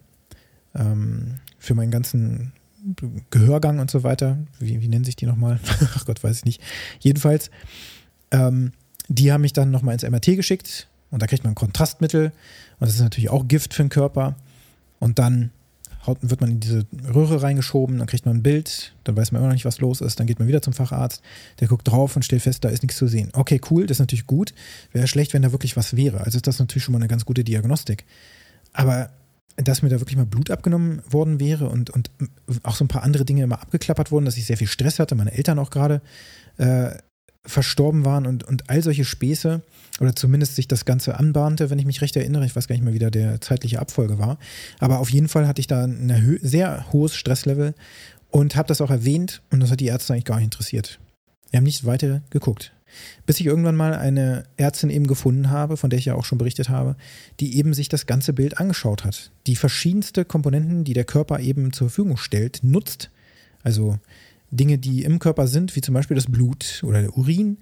ähm, 0.74 1.38
für 1.58 1.74
meinen 1.74 1.90
ganzen 1.90 2.52
Gehörgang 3.30 3.78
und 3.78 3.90
so 3.90 4.02
weiter. 4.02 4.38
Wie, 4.58 4.80
wie 4.80 4.88
nennen 4.88 5.04
sich 5.04 5.16
die 5.16 5.26
nochmal? 5.26 5.60
Ach 5.94 6.04
Gott, 6.04 6.22
weiß 6.22 6.38
ich 6.38 6.44
nicht. 6.44 6.62
Jedenfalls, 7.00 7.50
ähm, 8.30 8.72
die 9.08 9.32
haben 9.32 9.40
mich 9.40 9.52
dann 9.52 9.70
nochmal 9.70 9.94
ins 9.94 10.08
MRT 10.08 10.36
geschickt 10.36 10.88
und 11.10 11.22
da 11.22 11.26
kriegt 11.26 11.44
man 11.44 11.52
ein 11.52 11.56
Kontrastmittel 11.56 12.26
und 12.78 12.86
das 12.86 12.94
ist 12.94 13.00
natürlich 13.00 13.30
auch 13.30 13.48
Gift 13.48 13.74
für 13.74 13.82
den 13.82 13.90
Körper. 13.90 14.36
Und 15.00 15.18
dann 15.18 15.50
wird 16.22 16.40
man 16.40 16.50
in 16.50 16.60
diese 16.60 16.86
Röhre 17.14 17.42
reingeschoben, 17.42 17.98
dann 17.98 18.06
kriegt 18.06 18.24
man 18.24 18.38
ein 18.38 18.42
Bild, 18.42 18.94
dann 19.04 19.16
weiß 19.16 19.32
man 19.32 19.40
immer 19.40 19.48
noch 19.48 19.54
nicht, 19.54 19.64
was 19.64 19.80
los 19.80 20.00
ist, 20.00 20.18
dann 20.18 20.26
geht 20.26 20.38
man 20.38 20.48
wieder 20.48 20.62
zum 20.62 20.72
Facharzt, 20.72 21.22
der 21.60 21.68
guckt 21.68 21.86
drauf 21.86 22.16
und 22.16 22.24
stellt 22.24 22.42
fest, 22.42 22.64
da 22.64 22.70
ist 22.70 22.82
nichts 22.82 22.96
zu 22.96 23.06
sehen. 23.06 23.30
Okay, 23.34 23.60
cool, 23.70 23.86
das 23.86 23.96
ist 23.96 24.00
natürlich 24.00 24.26
gut. 24.26 24.54
Wäre 24.92 25.06
schlecht, 25.06 25.34
wenn 25.34 25.42
da 25.42 25.52
wirklich 25.52 25.76
was 25.76 25.96
wäre. 25.96 26.20
Also 26.20 26.36
ist 26.36 26.46
das 26.46 26.58
natürlich 26.58 26.84
schon 26.84 26.92
mal 26.92 26.98
eine 26.98 27.08
ganz 27.08 27.26
gute 27.26 27.44
Diagnostik. 27.44 28.04
Aber 28.72 29.10
dass 29.64 29.82
mir 29.82 29.88
da 29.88 30.00
wirklich 30.00 30.16
mal 30.16 30.26
Blut 30.26 30.50
abgenommen 30.50 31.02
worden 31.08 31.40
wäre 31.40 31.68
und, 31.68 31.90
und 31.90 32.10
auch 32.62 32.76
so 32.76 32.84
ein 32.84 32.88
paar 32.88 33.02
andere 33.02 33.24
Dinge 33.24 33.42
immer 33.42 33.60
abgeklappert 33.60 34.10
wurden, 34.12 34.24
dass 34.24 34.36
ich 34.36 34.46
sehr 34.46 34.56
viel 34.56 34.68
Stress 34.68 34.98
hatte, 34.98 35.14
meine 35.14 35.32
Eltern 35.32 35.58
auch 35.58 35.70
gerade 35.70 36.00
äh, 36.58 36.90
verstorben 37.44 38.04
waren 38.04 38.26
und, 38.26 38.44
und 38.44 38.68
all 38.70 38.82
solche 38.82 39.04
Späße 39.04 39.62
oder 40.00 40.14
zumindest 40.14 40.54
sich 40.54 40.68
das 40.68 40.84
Ganze 40.84 41.18
anbahnte, 41.18 41.70
wenn 41.70 41.78
ich 41.78 41.86
mich 41.86 42.02
recht 42.02 42.14
erinnere. 42.16 42.44
Ich 42.44 42.54
weiß 42.54 42.68
gar 42.68 42.74
nicht 42.74 42.84
mehr, 42.84 42.94
wie 42.94 42.98
da 42.98 43.10
der 43.10 43.40
zeitliche 43.40 43.80
Abfolge 43.80 44.18
war. 44.18 44.38
Aber 44.78 45.00
auf 45.00 45.10
jeden 45.10 45.28
Fall 45.28 45.48
hatte 45.48 45.60
ich 45.60 45.66
da 45.66 45.84
ein 45.84 46.38
sehr 46.42 46.92
hohes 46.92 47.16
Stresslevel 47.16 47.74
und 48.30 48.54
habe 48.54 48.68
das 48.68 48.80
auch 48.80 48.90
erwähnt 48.90 49.42
und 49.50 49.60
das 49.60 49.70
hat 49.70 49.80
die 49.80 49.86
Ärzte 49.86 50.12
eigentlich 50.12 50.24
gar 50.26 50.36
nicht 50.36 50.44
interessiert. 50.44 51.00
Wir 51.50 51.58
haben 51.58 51.64
nicht 51.64 51.84
weiter 51.84 52.22
geguckt. 52.30 52.72
Bis 53.26 53.40
ich 53.40 53.46
irgendwann 53.46 53.76
mal 53.76 53.94
eine 53.94 54.44
Ärztin 54.56 54.90
eben 54.90 55.06
gefunden 55.06 55.50
habe, 55.50 55.76
von 55.76 55.90
der 55.90 55.98
ich 55.98 56.06
ja 56.06 56.14
auch 56.14 56.24
schon 56.24 56.38
berichtet 56.38 56.68
habe, 56.68 56.96
die 57.40 57.56
eben 57.56 57.74
sich 57.74 57.88
das 57.88 58.06
ganze 58.06 58.32
Bild 58.32 58.58
angeschaut 58.58 59.04
hat. 59.04 59.30
Die 59.46 59.56
verschiedenste 59.56 60.24
Komponenten, 60.24 60.84
die 60.84 60.94
der 60.94 61.04
Körper 61.04 61.40
eben 61.40 61.72
zur 61.72 61.88
Verfügung 61.88 62.16
stellt, 62.16 62.60
nutzt. 62.62 63.10
Also 63.62 63.98
Dinge, 64.50 64.78
die 64.78 65.04
im 65.04 65.18
Körper 65.18 65.46
sind, 65.46 65.76
wie 65.76 65.80
zum 65.80 65.94
Beispiel 65.94 66.14
das 66.14 66.26
Blut 66.26 66.82
oder 66.84 67.02
der 67.02 67.16
Urin 67.16 67.58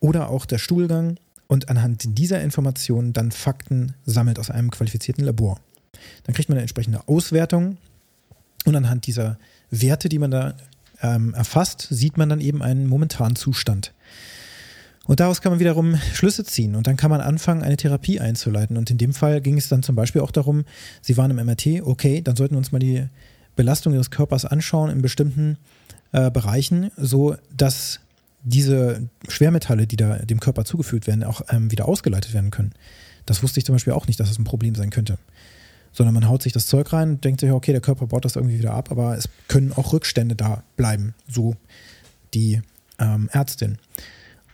oder 0.00 0.30
auch 0.30 0.46
der 0.46 0.58
Stuhlgang 0.58 1.16
und 1.48 1.68
anhand 1.68 2.18
dieser 2.18 2.40
Informationen 2.40 3.12
dann 3.12 3.32
Fakten 3.32 3.94
sammelt 4.04 4.38
aus 4.38 4.50
einem 4.50 4.70
qualifizierten 4.70 5.24
Labor. 5.24 5.58
Dann 6.24 6.34
kriegt 6.34 6.48
man 6.48 6.56
eine 6.56 6.62
entsprechende 6.62 7.08
Auswertung 7.08 7.78
und 8.64 8.76
anhand 8.76 9.06
dieser 9.06 9.38
Werte, 9.70 10.08
die 10.08 10.18
man 10.18 10.30
da 10.30 10.54
ähm, 11.02 11.34
erfasst, 11.34 11.88
sieht 11.90 12.16
man 12.16 12.28
dann 12.28 12.40
eben 12.40 12.62
einen 12.62 12.86
momentanen 12.86 13.36
Zustand. 13.36 13.92
Und 15.08 15.20
daraus 15.20 15.40
kann 15.40 15.52
man 15.52 15.58
wiederum 15.58 15.96
Schlüsse 16.12 16.44
ziehen 16.44 16.74
und 16.74 16.86
dann 16.86 16.98
kann 16.98 17.10
man 17.10 17.22
anfangen, 17.22 17.62
eine 17.62 17.78
Therapie 17.78 18.20
einzuleiten. 18.20 18.76
Und 18.76 18.90
in 18.90 18.98
dem 18.98 19.14
Fall 19.14 19.40
ging 19.40 19.56
es 19.56 19.68
dann 19.68 19.82
zum 19.82 19.96
Beispiel 19.96 20.20
auch 20.20 20.30
darum, 20.30 20.66
Sie 21.00 21.16
waren 21.16 21.30
im 21.30 21.44
MRT, 21.44 21.80
okay, 21.82 22.20
dann 22.20 22.36
sollten 22.36 22.54
wir 22.54 22.58
uns 22.58 22.72
mal 22.72 22.78
die 22.78 23.06
Belastung 23.56 23.94
Ihres 23.94 24.10
Körpers 24.10 24.44
anschauen 24.44 24.90
in 24.90 25.00
bestimmten 25.00 25.56
äh, 26.12 26.30
Bereichen, 26.30 26.90
so 26.98 27.36
dass 27.56 28.00
diese 28.42 29.08
Schwermetalle, 29.28 29.86
die 29.86 29.96
da 29.96 30.18
dem 30.18 30.40
Körper 30.40 30.66
zugefügt 30.66 31.06
werden, 31.06 31.24
auch 31.24 31.40
ähm, 31.48 31.70
wieder 31.70 31.88
ausgeleitet 31.88 32.34
werden 32.34 32.50
können. 32.50 32.72
Das 33.24 33.42
wusste 33.42 33.60
ich 33.60 33.64
zum 33.64 33.76
Beispiel 33.76 33.94
auch 33.94 34.08
nicht, 34.08 34.20
dass 34.20 34.28
das 34.28 34.38
ein 34.38 34.44
Problem 34.44 34.74
sein 34.74 34.90
könnte. 34.90 35.16
Sondern 35.90 36.12
man 36.12 36.28
haut 36.28 36.42
sich 36.42 36.52
das 36.52 36.66
Zeug 36.66 36.92
rein 36.92 37.12
und 37.12 37.24
denkt 37.24 37.40
sich, 37.40 37.50
okay, 37.50 37.72
der 37.72 37.80
Körper 37.80 38.08
baut 38.08 38.26
das 38.26 38.36
irgendwie 38.36 38.58
wieder 38.58 38.74
ab, 38.74 38.90
aber 38.90 39.16
es 39.16 39.26
können 39.48 39.72
auch 39.72 39.94
Rückstände 39.94 40.36
da 40.36 40.62
bleiben, 40.76 41.14
so 41.26 41.56
die 42.34 42.60
ähm, 42.98 43.30
Ärztin. 43.32 43.78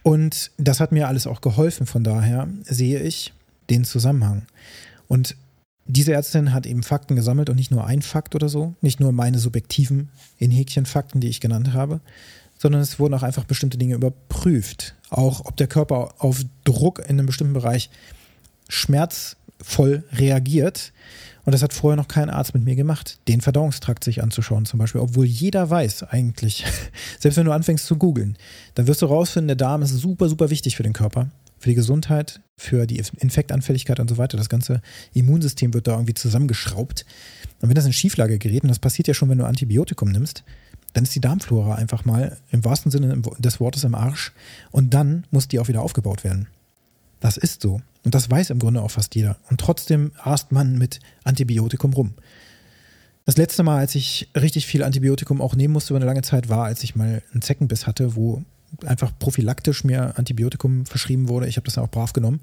Und 0.05 0.51
das 0.59 0.81
hat 0.81 0.93
mir 0.93 1.09
alles 1.09 1.27
auch 1.27 1.41
geholfen, 1.41 1.87
von 1.87 2.05
daher 2.05 2.47
sehe 2.63 3.01
ich 3.01 3.33
den 3.71 3.85
Zusammenhang. 3.85 4.43
Und 5.09 5.35
diese 5.87 6.13
Ärztin 6.13 6.53
hat 6.53 6.67
eben 6.67 6.83
Fakten 6.83 7.17
gesammelt 7.17 7.49
und 7.49 7.57
nicht 7.57 7.71
nur 7.71 7.87
ein 7.87 8.03
Fakt 8.03 8.35
oder 8.35 8.51
so, 8.51 8.75
nicht 8.83 9.01
nur 9.01 9.13
meine 9.13 9.39
subjektiven 9.39 10.11
in 10.39 10.51
Häkchen 10.51 10.85
Fakten, 10.85 11.21
die 11.21 11.29
ich 11.29 11.41
genannt 11.41 11.73
habe, 11.73 12.01
sondern 12.59 12.83
es 12.83 12.99
wurden 12.99 13.15
auch 13.15 13.23
einfach 13.23 13.45
bestimmte 13.45 13.79
Dinge 13.79 13.95
überprüft. 13.95 14.95
Auch 15.09 15.47
ob 15.47 15.57
der 15.57 15.69
Körper 15.69 16.15
auf 16.19 16.45
Druck 16.65 16.99
in 16.99 17.19
einem 17.19 17.27
bestimmten 17.27 17.55
Bereich 17.55 17.89
schmerzvoll 19.61 20.05
reagiert. 20.13 20.93
Und 21.45 21.53
das 21.53 21.63
hat 21.63 21.75
vorher 21.75 21.97
noch 21.97 22.09
kein 22.09 22.31
Arzt 22.31 22.55
mit 22.55 22.65
mir 22.65 22.75
gemacht, 22.75 23.19
den 23.29 23.43
Verdauungstrakt 23.43 24.03
sich 24.03 24.23
anzuschauen 24.23 24.65
zum 24.65 24.79
Beispiel, 24.79 25.03
obwohl 25.03 25.27
jeder 25.27 25.69
weiß 25.69 26.05
eigentlich, 26.05 26.65
selbst 27.21 27.37
wenn 27.37 27.45
du 27.45 27.53
anfängst 27.53 27.85
zu 27.85 27.97
googeln, 27.97 28.39
dann 28.75 28.87
wirst 28.87 29.03
du 29.03 29.07
rausfinden, 29.07 29.49
der 29.49 29.57
Darm 29.57 29.83
ist 29.83 29.91
super, 29.91 30.29
super 30.29 30.49
wichtig 30.49 30.77
für 30.77 30.83
den 30.83 30.95
Körper 30.95 31.29
für 31.57 31.71
die 31.71 31.77
Gesundheit, 31.77 32.41
für 32.59 32.87
die 32.87 33.03
Infektanfälligkeit 33.21 33.99
und 33.99 34.11
so 34.11 34.19
weiter. 34.19 34.37
Das 34.37 34.51
ganze 34.51 34.83
Immunsystem 35.15 35.73
wird 35.73 35.87
da 35.87 35.93
irgendwie 35.93 36.13
zusammengeschraubt. 36.13 37.07
Und 37.63 37.71
wenn 37.71 37.75
das 37.75 37.87
in 37.87 37.95
Schieflage 37.95 38.39
gerät, 38.39 38.65
und 38.65 38.69
das 38.69 38.79
passiert 38.79 39.09
ja 39.09 39.15
schon, 39.15 39.31
wenn 39.31 39.39
du 39.39 39.47
Antibiotikum 39.47 40.11
nimmst, 40.11 40.45
dann 40.93 41.05
ist 41.05 41.15
die 41.15 41.23
Darmflora 41.23 41.77
einfach 41.77 42.05
mal 42.05 42.37
im 42.51 42.67
wahrsten 42.67 42.91
Sinne 42.91 43.17
des 43.39 43.61
Wortes 43.61 43.85
im 43.85 43.95
Arsch. 43.95 44.33
Und 44.73 44.93
dann 44.93 45.27
muss 45.31 45.49
die 45.49 45.59
auch 45.59 45.69
wieder 45.69 45.81
aufgebaut 45.81 46.23
werden. 46.23 46.49
Das 47.25 47.39
ist 47.39 47.63
so. 47.63 47.81
Und 48.05 48.15
das 48.15 48.31
weiß 48.31 48.51
im 48.51 48.59
Grunde 48.59 48.83
auch 48.83 48.91
fast 48.91 49.15
jeder. 49.15 49.39
Und 49.49 49.59
trotzdem 49.59 50.13
aßt 50.23 50.53
man 50.53 50.77
mit 50.77 51.01
Antibiotikum 51.25 51.95
rum. 51.95 52.13
Das 53.25 53.39
letzte 53.39 53.63
Mal, 53.63 53.79
als 53.79 53.95
ich 53.95 54.29
richtig 54.37 54.67
viel 54.67 54.83
Antibiotikum 54.83 55.41
auch 55.41 55.57
nehmen 55.57 55.73
musste 55.73 55.95
über 55.95 56.01
eine 56.01 56.05
lange 56.05 56.21
Zeit, 56.21 56.51
war, 56.51 56.67
als 56.67 56.83
ich 56.83 56.97
mal 56.97 57.23
einen 57.33 57.41
Zeckenbiss 57.41 57.87
hatte, 57.87 58.15
wo 58.15 58.43
einfach 58.85 59.11
prophylaktisch 59.19 59.85
mir 59.85 60.19
Antibiotikum 60.19 60.85
verschrieben 60.85 61.29
wurde. 61.31 61.49
Ich 61.49 61.57
habe 61.57 61.65
das 61.65 61.77
dann 61.77 61.85
auch 61.85 61.91
brav 61.91 62.13
genommen. 62.13 62.41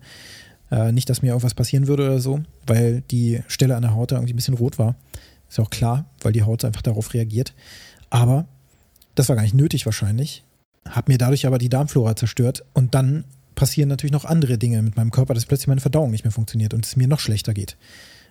Äh, 0.72 0.92
nicht, 0.92 1.08
dass 1.12 1.22
mir 1.22 1.28
irgendwas 1.28 1.54
passieren 1.54 1.86
würde 1.86 2.08
oder 2.08 2.20
so, 2.20 2.42
weil 2.66 3.02
die 3.12 3.44
Stelle 3.48 3.76
an 3.76 3.84
der 3.84 3.94
Haut 3.94 4.12
da 4.12 4.16
irgendwie 4.16 4.34
ein 4.34 4.38
bisschen 4.38 4.56
rot 4.56 4.80
war. 4.80 4.96
Ist 5.48 5.60
ja 5.60 5.64
auch 5.64 5.70
klar, 5.70 6.06
weil 6.22 6.34
die 6.34 6.42
Haut 6.42 6.66
einfach 6.66 6.82
darauf 6.82 7.14
reagiert. 7.14 7.54
Aber 8.10 8.48
das 9.14 9.30
war 9.30 9.36
gar 9.36 9.44
nicht 9.44 9.54
nötig 9.54 9.86
wahrscheinlich. 9.86 10.44
Hab 10.90 11.08
mir 11.08 11.20
dadurch 11.20 11.46
aber 11.46 11.60
die 11.60 11.70
Darmflora 11.70 12.16
zerstört 12.16 12.64
und 12.74 12.96
dann 12.96 13.26
passieren 13.62 13.90
natürlich 13.90 14.12
noch 14.12 14.26
andere 14.26 14.58
Dinge 14.58 14.82
mit 14.82 14.96
meinem 14.98 15.12
Körper, 15.12 15.36
dass 15.36 15.46
plötzlich 15.46 15.68
meine 15.68 15.82
Verdauung 15.82 16.10
nicht 16.10 16.24
mehr 16.24 16.32
funktioniert 16.32 16.74
und 16.74 16.84
es 16.84 16.96
mir 16.96 17.08
noch 17.08 17.20
schlechter 17.20 17.54
geht. 17.54 17.78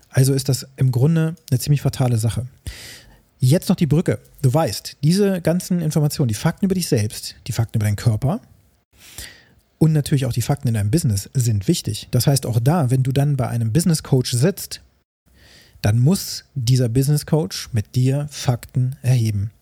Also 0.09 0.35
ist 0.35 0.49
das 0.49 0.67
im 0.75 0.91
Grunde 0.91 1.37
eine 1.53 1.61
ziemlich 1.61 1.83
fatale 1.83 2.19
Sache. 2.19 2.49
Jetzt 3.39 3.69
noch 3.69 3.77
die 3.77 3.87
Brücke. 3.87 4.19
Du 4.43 4.53
weißt, 4.53 4.97
diese 5.05 5.41
ganzen 5.41 5.83
Informationen, 5.83 6.27
die 6.27 6.35
Fakten 6.35 6.65
über 6.65 6.75
dich 6.75 6.89
selbst, 6.89 7.37
die 7.47 7.53
Fakten 7.53 7.79
über 7.79 7.87
deinen 7.87 7.95
Körper 7.95 8.41
und 9.79 9.93
natürlich 9.93 10.27
auch 10.27 10.33
die 10.33 10.43
Fakten 10.43 10.67
in 10.67 10.75
deinem 10.75 10.91
Business 10.91 11.31
sind 11.33 11.69
wichtig. 11.69 12.09
Das 12.11 12.27
heißt, 12.27 12.45
auch 12.45 12.59
da, 12.59 12.91
wenn 12.91 13.05
du 13.05 13.13
dann 13.13 13.37
bei 13.37 13.47
einem 13.47 13.73
Business 13.73 14.03
Coach 14.03 14.33
sitzt, 14.33 14.81
dann 15.81 16.01
muss 16.01 16.45
dieser 16.57 16.89
Business 16.89 17.25
Coach 17.25 17.69
mit 17.73 17.95
dir 17.95 18.27
Fakten 18.33 18.97
erheben. 19.03 19.53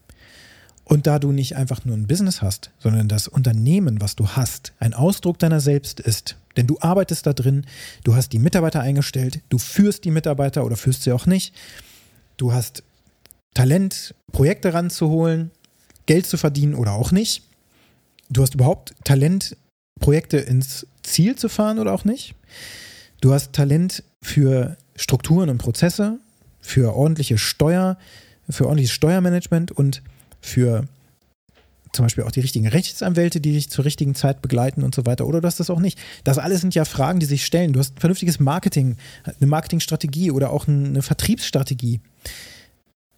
Und 0.88 1.07
da 1.07 1.18
du 1.18 1.33
nicht 1.33 1.55
einfach 1.55 1.85
nur 1.85 1.94
ein 1.94 2.07
Business 2.07 2.40
hast, 2.40 2.70
sondern 2.79 3.09
das 3.09 3.29
Unternehmen, 3.29 4.01
was 4.01 4.16
du 4.16 4.27
hast, 4.29 4.72
ein 4.79 4.94
Ausdruck 4.94 5.38
deiner 5.38 5.61
selbst 5.61 6.01
ist, 6.01 6.37
denn 6.57 6.66
du 6.66 6.79
arbeitest 6.81 7.27
da 7.27 7.35
drin, 7.35 7.66
du 8.05 8.16
hast 8.16 8.33
die 8.33 8.38
Mitarbeiter 8.38 8.81
eingestellt, 8.81 9.40
du 9.51 9.59
führst 9.59 10.05
die 10.05 10.11
Mitarbeiter 10.11 10.64
oder 10.64 10.77
führst 10.77 11.03
sie 11.03 11.12
auch 11.12 11.27
nicht, 11.27 11.55
du 12.38 12.53
hast 12.53 12.83
Talent, 13.53 14.14
Projekte 14.33 14.72
ranzuholen, 14.72 15.51
Geld 16.07 16.27
zu 16.27 16.38
verdienen 16.38 16.74
oder 16.74 16.92
auch 16.92 17.12
nicht. 17.12 17.42
Du 18.31 18.40
hast 18.40 18.55
überhaupt 18.55 18.94
Talent, 19.05 19.57
Projekte 20.01 20.38
ins 20.38 20.87
Ziel 21.03 21.37
zu 21.37 21.51
fahren 21.51 21.79
oder 21.79 21.92
auch 21.92 22.05
nicht. 22.05 22.35
Du 23.20 23.33
hast 23.33 23.53
Talent 23.53 24.05
für 24.22 24.79
Strukturen 24.96 25.51
und 25.51 25.59
Prozesse, 25.59 26.18
für 26.61 26.94
ordentliche 26.94 27.37
Steuer, 27.37 27.98
für 28.48 28.64
ordentliches 28.64 28.94
Steuermanagement 28.94 29.70
und 29.72 30.03
für 30.40 30.87
zum 31.92 32.05
Beispiel 32.05 32.24
auch 32.24 32.31
die 32.31 32.40
richtigen 32.40 32.68
Rechtsanwälte, 32.68 33.40
die 33.40 33.53
dich 33.53 33.70
zur 33.70 33.85
richtigen 33.85 34.14
Zeit 34.14 34.42
begleiten 34.42 34.83
und 34.83 34.94
so 34.94 35.07
weiter. 35.07 35.27
Oder 35.27 35.40
du 35.40 35.46
hast 35.46 35.59
das 35.59 35.70
auch 35.70 35.81
nicht. 35.81 35.98
Das 36.24 36.38
alles 36.38 36.61
sind 36.61 36.74
ja 36.74 36.85
Fragen, 36.85 37.18
die 37.18 37.27
sich 37.27 37.44
stellen. 37.44 37.72
Du 37.72 37.81
hast 37.81 37.96
ein 37.96 38.01
vernünftiges 38.01 38.40
Marketing, 38.40 38.96
eine 39.24 39.46
Marketingstrategie 39.46 40.31
oder 40.31 40.51
auch 40.51 40.68
eine 40.68 41.03
Vertriebsstrategie. 41.03 42.01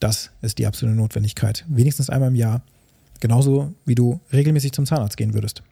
das 0.00 0.30
ist 0.42 0.58
die 0.58 0.66
absolute 0.66 0.96
Notwendigkeit. 0.96 1.64
Wenigstens 1.68 2.08
einmal 2.08 2.30
im 2.30 2.36
Jahr. 2.36 2.62
Genauso 3.20 3.74
wie 3.84 3.94
du 3.94 4.20
regelmäßig 4.32 4.72
zum 4.72 4.86
Zahnarzt 4.86 5.16
gehen 5.16 5.34
würdest. 5.34 5.62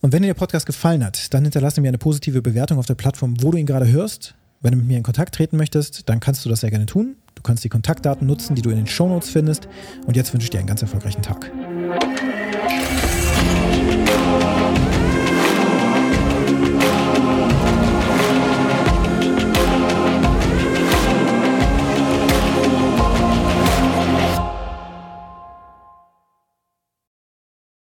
Und 0.00 0.12
wenn 0.12 0.22
dir 0.22 0.28
der 0.28 0.34
Podcast 0.34 0.66
gefallen 0.66 1.04
hat, 1.04 1.32
dann 1.32 1.44
hinterlasse 1.44 1.80
mir 1.80 1.88
eine 1.88 1.98
positive 1.98 2.42
Bewertung 2.42 2.78
auf 2.78 2.86
der 2.86 2.94
Plattform, 2.94 3.42
wo 3.42 3.50
du 3.50 3.58
ihn 3.58 3.66
gerade 3.66 3.88
hörst. 3.88 4.34
Wenn 4.60 4.72
du 4.72 4.78
mit 4.78 4.86
mir 4.86 4.96
in 4.96 5.02
Kontakt 5.02 5.34
treten 5.34 5.56
möchtest, 5.56 6.08
dann 6.08 6.20
kannst 6.20 6.44
du 6.44 6.48
das 6.48 6.60
sehr 6.60 6.70
gerne 6.70 6.86
tun. 6.86 7.16
Du 7.34 7.42
kannst 7.42 7.64
die 7.64 7.68
Kontaktdaten 7.68 8.26
nutzen, 8.26 8.54
die 8.54 8.62
du 8.62 8.70
in 8.70 8.76
den 8.76 8.86
Shownotes 8.86 9.30
findest. 9.30 9.68
Und 10.06 10.16
jetzt 10.16 10.32
wünsche 10.32 10.44
ich 10.44 10.50
dir 10.50 10.58
einen 10.58 10.68
ganz 10.68 10.82
erfolgreichen 10.82 11.22
Tag. 11.22 11.50